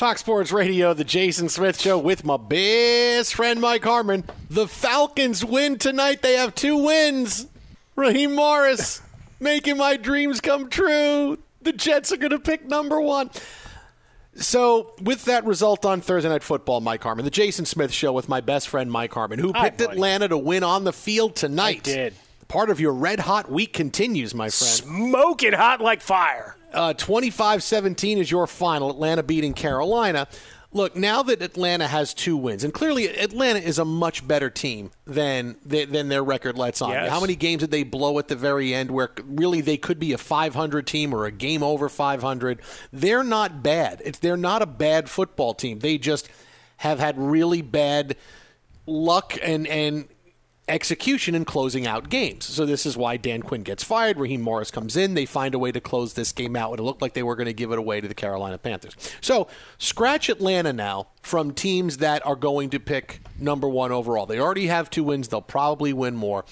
[0.00, 4.24] Fox Sports Radio, the Jason Smith Show with my best friend Mike Harmon.
[4.48, 6.22] The Falcons win tonight.
[6.22, 7.46] They have two wins.
[7.96, 9.02] Raheem Morris
[9.40, 11.36] making my dreams come true.
[11.60, 13.28] The Jets are going to pick number one.
[14.36, 18.26] So, with that result on Thursday Night Football, Mike Harmon, the Jason Smith Show with
[18.26, 19.92] my best friend Mike Harmon, who Hi, picked buddy.
[19.92, 21.86] Atlanta to win on the field tonight.
[21.86, 22.14] I did.
[22.48, 24.72] Part of your red hot week continues, my friend.
[24.72, 26.56] Smoking hot like fire.
[26.72, 28.90] Uh, 25-17 is your final.
[28.90, 30.28] Atlanta beating Carolina.
[30.72, 34.92] Look, now that Atlanta has two wins, and clearly Atlanta is a much better team
[35.04, 36.90] than than their record lets on.
[36.90, 37.10] Yes.
[37.10, 40.12] How many games did they blow at the very end where really they could be
[40.12, 42.60] a 500 team or a game over 500?
[42.92, 44.00] They're not bad.
[44.04, 45.80] It's they're not a bad football team.
[45.80, 46.28] They just
[46.76, 48.16] have had really bad
[48.86, 50.06] luck and and
[50.70, 52.46] execution in closing out games.
[52.46, 54.18] So this is why Dan Quinn gets fired.
[54.18, 55.14] Raheem Morris comes in.
[55.14, 56.78] They find a way to close this game out.
[56.78, 58.94] It looked like they were going to give it away to the Carolina Panthers.
[59.20, 59.48] So
[59.78, 64.26] scratch Atlanta now from teams that are going to pick number one overall.
[64.26, 65.28] They already have two wins.
[65.28, 66.44] They'll probably win more.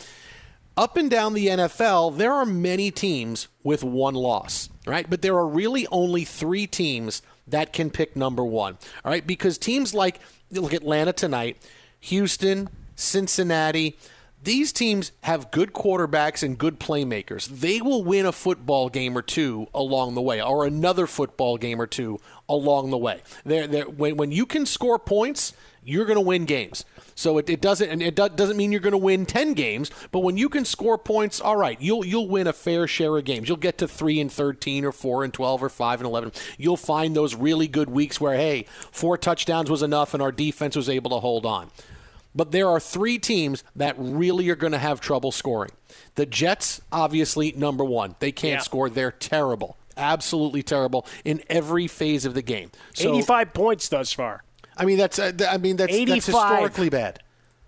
[0.79, 5.11] up and down the NFL, there are many teams with one loss, right?
[5.11, 9.27] But there are really only three teams that can pick number one, all right?
[9.27, 10.21] Because teams like,
[10.53, 11.57] look, Atlanta tonight,
[12.01, 12.69] Houston,
[12.99, 13.97] Cincinnati,
[14.43, 17.47] these teams have good quarterbacks and good playmakers.
[17.47, 21.81] They will win a football game or two along the way, or another football game
[21.81, 23.23] or two along the way.
[23.45, 25.53] They're, they're, when, when you can score points,
[25.85, 26.85] you're going to win games.
[27.15, 29.91] So it, it doesn't and it do, doesn't mean you're going to win 10 games,
[30.13, 33.25] but when you can score points, all right, you'll you'll win a fair share of
[33.25, 33.49] games.
[33.49, 36.33] You'll get to 3 and 13 or 4 and 12 or 5 and 11.
[36.59, 40.77] You'll find those really good weeks where hey, four touchdowns was enough and our defense
[40.77, 41.71] was able to hold on.
[42.35, 45.71] But there are three teams that really are going to have trouble scoring.
[46.15, 48.15] The Jets, obviously, number one.
[48.19, 48.63] They can't Yeah.
[48.63, 48.91] score.
[48.91, 49.77] They're terrible.
[49.97, 52.71] Absolutely terrible in every phase of the game.
[52.95, 54.45] So, 85 points thus far.
[54.77, 57.21] I mean, that's uh, I mean that's, that's historically bad.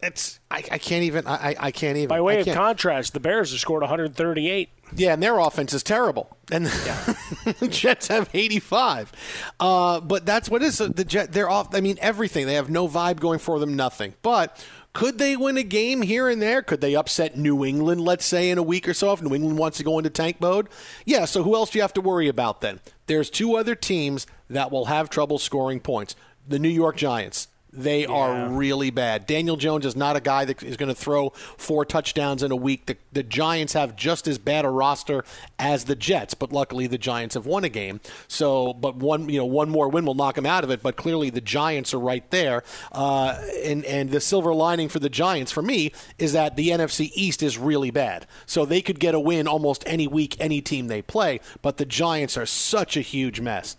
[0.02, 2.08] It's I, I can't even I, I- can't even.
[2.08, 4.68] By way of contrast, the Bears have scored 138.
[4.96, 6.66] yeah, and their offense is terrible, and
[7.58, 9.12] the Jets have 85.
[9.60, 11.32] Uh, but that's what is the Jet.
[11.32, 11.74] They're off.
[11.74, 12.46] I mean, everything.
[12.46, 13.76] They have no vibe going for them.
[13.76, 14.14] Nothing.
[14.22, 16.62] But could they win a game here and there?
[16.62, 18.00] Could they upset New England?
[18.00, 20.40] Let's say in a week or so, if New England wants to go into tank
[20.40, 20.68] mode.
[21.04, 21.26] Yeah.
[21.26, 22.80] So who else do you have to worry about then?
[23.06, 26.16] There's two other teams that will have trouble scoring points.
[26.48, 27.46] The New York Giants.
[27.72, 29.26] They are really bad.
[29.26, 32.56] Daniel Jones is not a guy that is going to throw four touchdowns in a
[32.56, 32.86] week.
[32.86, 35.24] The, the Giants have just as bad a roster
[35.58, 38.00] as the Jets, but luckily the Giants have won a game.
[38.26, 40.82] So, but one you know one more win will knock them out of it.
[40.82, 42.64] But clearly the Giants are right there.
[42.90, 47.12] Uh, and and the silver lining for the Giants for me is that the NFC
[47.14, 48.26] East is really bad.
[48.46, 51.38] So they could get a win almost any week, any team they play.
[51.62, 53.76] But the Giants are such a huge mess.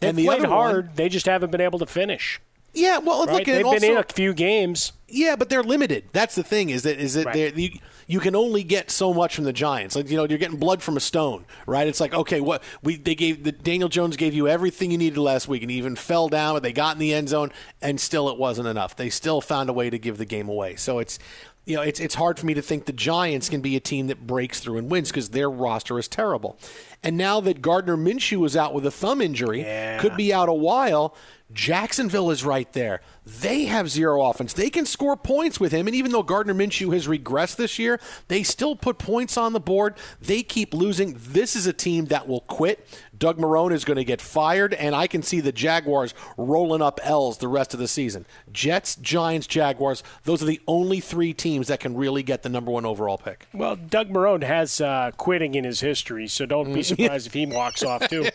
[0.00, 0.86] They've and the played other hard.
[0.86, 2.40] one, they just haven't been able to finish.
[2.74, 2.98] Yeah.
[2.98, 3.34] Well, Right?
[3.36, 4.92] look, They've also, been in a few games.
[5.08, 6.04] yeah, but they're limited.
[6.12, 6.70] That's the thing.
[6.70, 7.56] Is that is that Right.
[7.56, 7.70] you,
[8.06, 9.96] you can only get so much from the Giants.
[9.96, 11.86] Like you know, you're getting blood from a stone, right?
[11.86, 15.18] It's like okay, what we they gave the Daniel Jones gave you everything you needed
[15.18, 17.50] last week, and he even fell down, but they got in the end zone,
[17.80, 18.94] and still it wasn't enough.
[18.96, 20.76] They still found a way to give the game away.
[20.76, 21.18] So it's.
[21.66, 24.08] You know, it's it's hard for me to think the Giants can be a team
[24.08, 26.58] that breaks through and wins because their roster is terrible.
[27.02, 29.62] And now that Gardner Minshew is out with a thumb injury,
[30.00, 31.16] could be out a while.
[31.52, 33.00] Jacksonville is right there.
[33.24, 34.52] They have zero offense.
[34.54, 38.00] They can score points with him, and even though Gardner Minshew has regressed this year,
[38.28, 39.94] they still put points on the board.
[40.20, 41.16] They keep losing.
[41.18, 42.86] This is a team that will quit.
[43.18, 47.00] Doug Marrone is going to get fired, and I can see the Jaguars rolling up
[47.02, 48.26] L's the rest of the season.
[48.52, 52.70] Jets, Giants, Jaguars, those are the only three teams that can really get the number
[52.70, 53.46] one overall pick.
[53.52, 57.46] Well, Doug Marrone has uh, quitting in his history, so don't be surprised if he
[57.46, 58.26] walks off too.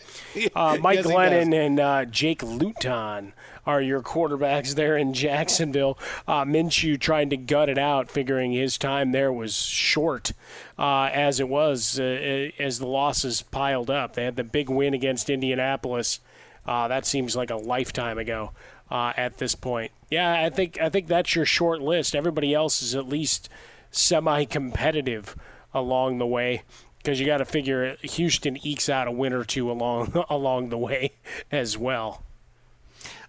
[0.54, 3.32] Uh, Mike Yes, Glennon and uh, Jake Luton
[3.66, 5.98] are your quarterbacks there in Jacksonville.
[6.26, 10.32] Uh, Minshew trying to gut it out, figuring his time there was short,
[10.78, 14.14] uh, as it was uh, as the losses piled up.
[14.14, 16.20] They had the big win against Indianapolis.
[16.66, 18.52] Uh, that seems like a lifetime ago
[18.90, 19.92] uh, at this point.
[20.10, 22.14] Yeah, I think I think that's your short list.
[22.14, 23.48] Everybody else is at least
[23.90, 25.36] semi-competitive
[25.72, 26.62] along the way
[26.98, 30.78] because you got to figure Houston ekes out a win or two along along the
[30.78, 31.12] way
[31.50, 32.24] as well.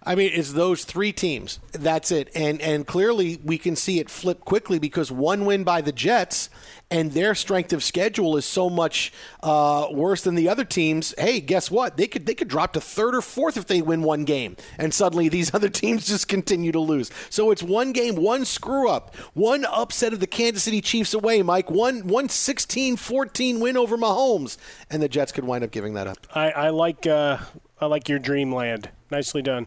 [0.04, 1.60] I mean, it's those three teams.
[1.72, 2.28] That's it.
[2.34, 6.50] And and clearly we can see it flip quickly because one win by the Jets
[6.92, 11.14] and their strength of schedule is so much uh, worse than the other teams.
[11.16, 11.96] Hey, guess what?
[11.96, 14.92] They could they could drop to third or fourth if they win one game, and
[14.92, 17.10] suddenly these other teams just continue to lose.
[17.30, 21.42] So it's one game, one screw up, one upset of the Kansas City Chiefs away,
[21.42, 21.70] Mike.
[21.70, 24.58] One one 16-14 win over Mahomes,
[24.90, 26.26] and the Jets could wind up giving that up.
[26.34, 27.38] I, I like uh,
[27.80, 28.90] I like your dreamland.
[29.10, 29.66] Nicely done.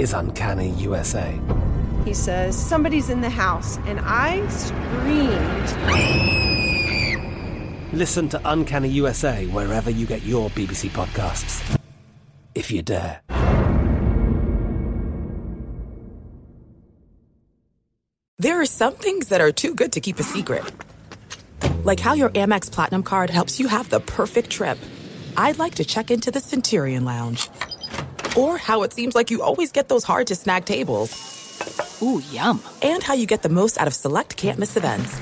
[0.00, 1.38] is Uncanny USA.
[2.06, 5.68] He says, Somebody's in the house, and I screamed.
[7.92, 11.78] Listen to Uncanny USA wherever you get your BBC podcasts,
[12.54, 13.20] if you dare.
[18.38, 20.64] There are some things that are too good to keep a secret.
[21.84, 24.78] Like how your Amex Platinum card helps you have the perfect trip.
[25.36, 27.50] I'd like to check into the Centurion Lounge.
[28.36, 31.10] Or how it seems like you always get those hard to snag tables.
[32.02, 32.62] Ooh, yum.
[32.82, 35.18] And how you get the most out of select can't miss events.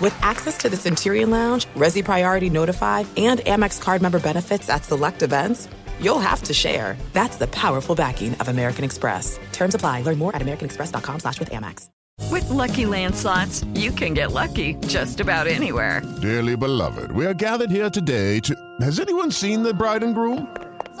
[0.00, 4.84] With access to the Centurion Lounge, Resy Priority Notified, and Amex card member benefits at
[4.84, 5.68] select events,
[6.00, 6.96] you'll have to share.
[7.12, 9.38] That's the powerful backing of American Express.
[9.52, 10.02] Terms apply.
[10.02, 11.88] Learn more at americanexpress.com slash with Amex.
[12.30, 16.02] With Lucky Land slots, you can get lucky just about anywhere.
[16.20, 18.54] Dearly beloved, we are gathered here today to...
[18.80, 20.48] Has anyone seen the bride and groom?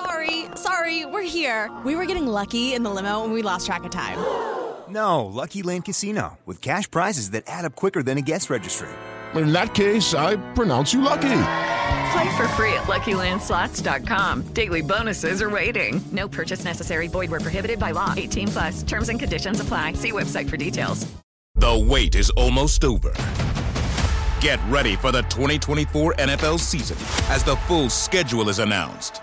[0.02, 1.70] Sorry, sorry, we're here.
[1.84, 4.18] We were getting lucky in the limo and we lost track of time.
[4.88, 8.88] No, Lucky Land Casino, with cash prizes that add up quicker than a guest registry.
[9.34, 11.38] In that case, I pronounce you lucky.
[12.12, 14.42] Play for free at LuckyLandSlots.com.
[14.52, 16.02] Daily bonuses are waiting.
[16.10, 17.08] No purchase necessary.
[17.08, 18.12] Void where prohibited by law.
[18.16, 18.82] 18 plus.
[18.82, 19.94] Terms and conditions apply.
[19.94, 21.06] See website for details.
[21.54, 23.12] The wait is almost over.
[24.40, 26.96] Get ready for the 2024 NFL season
[27.32, 29.22] as the full schedule is announced.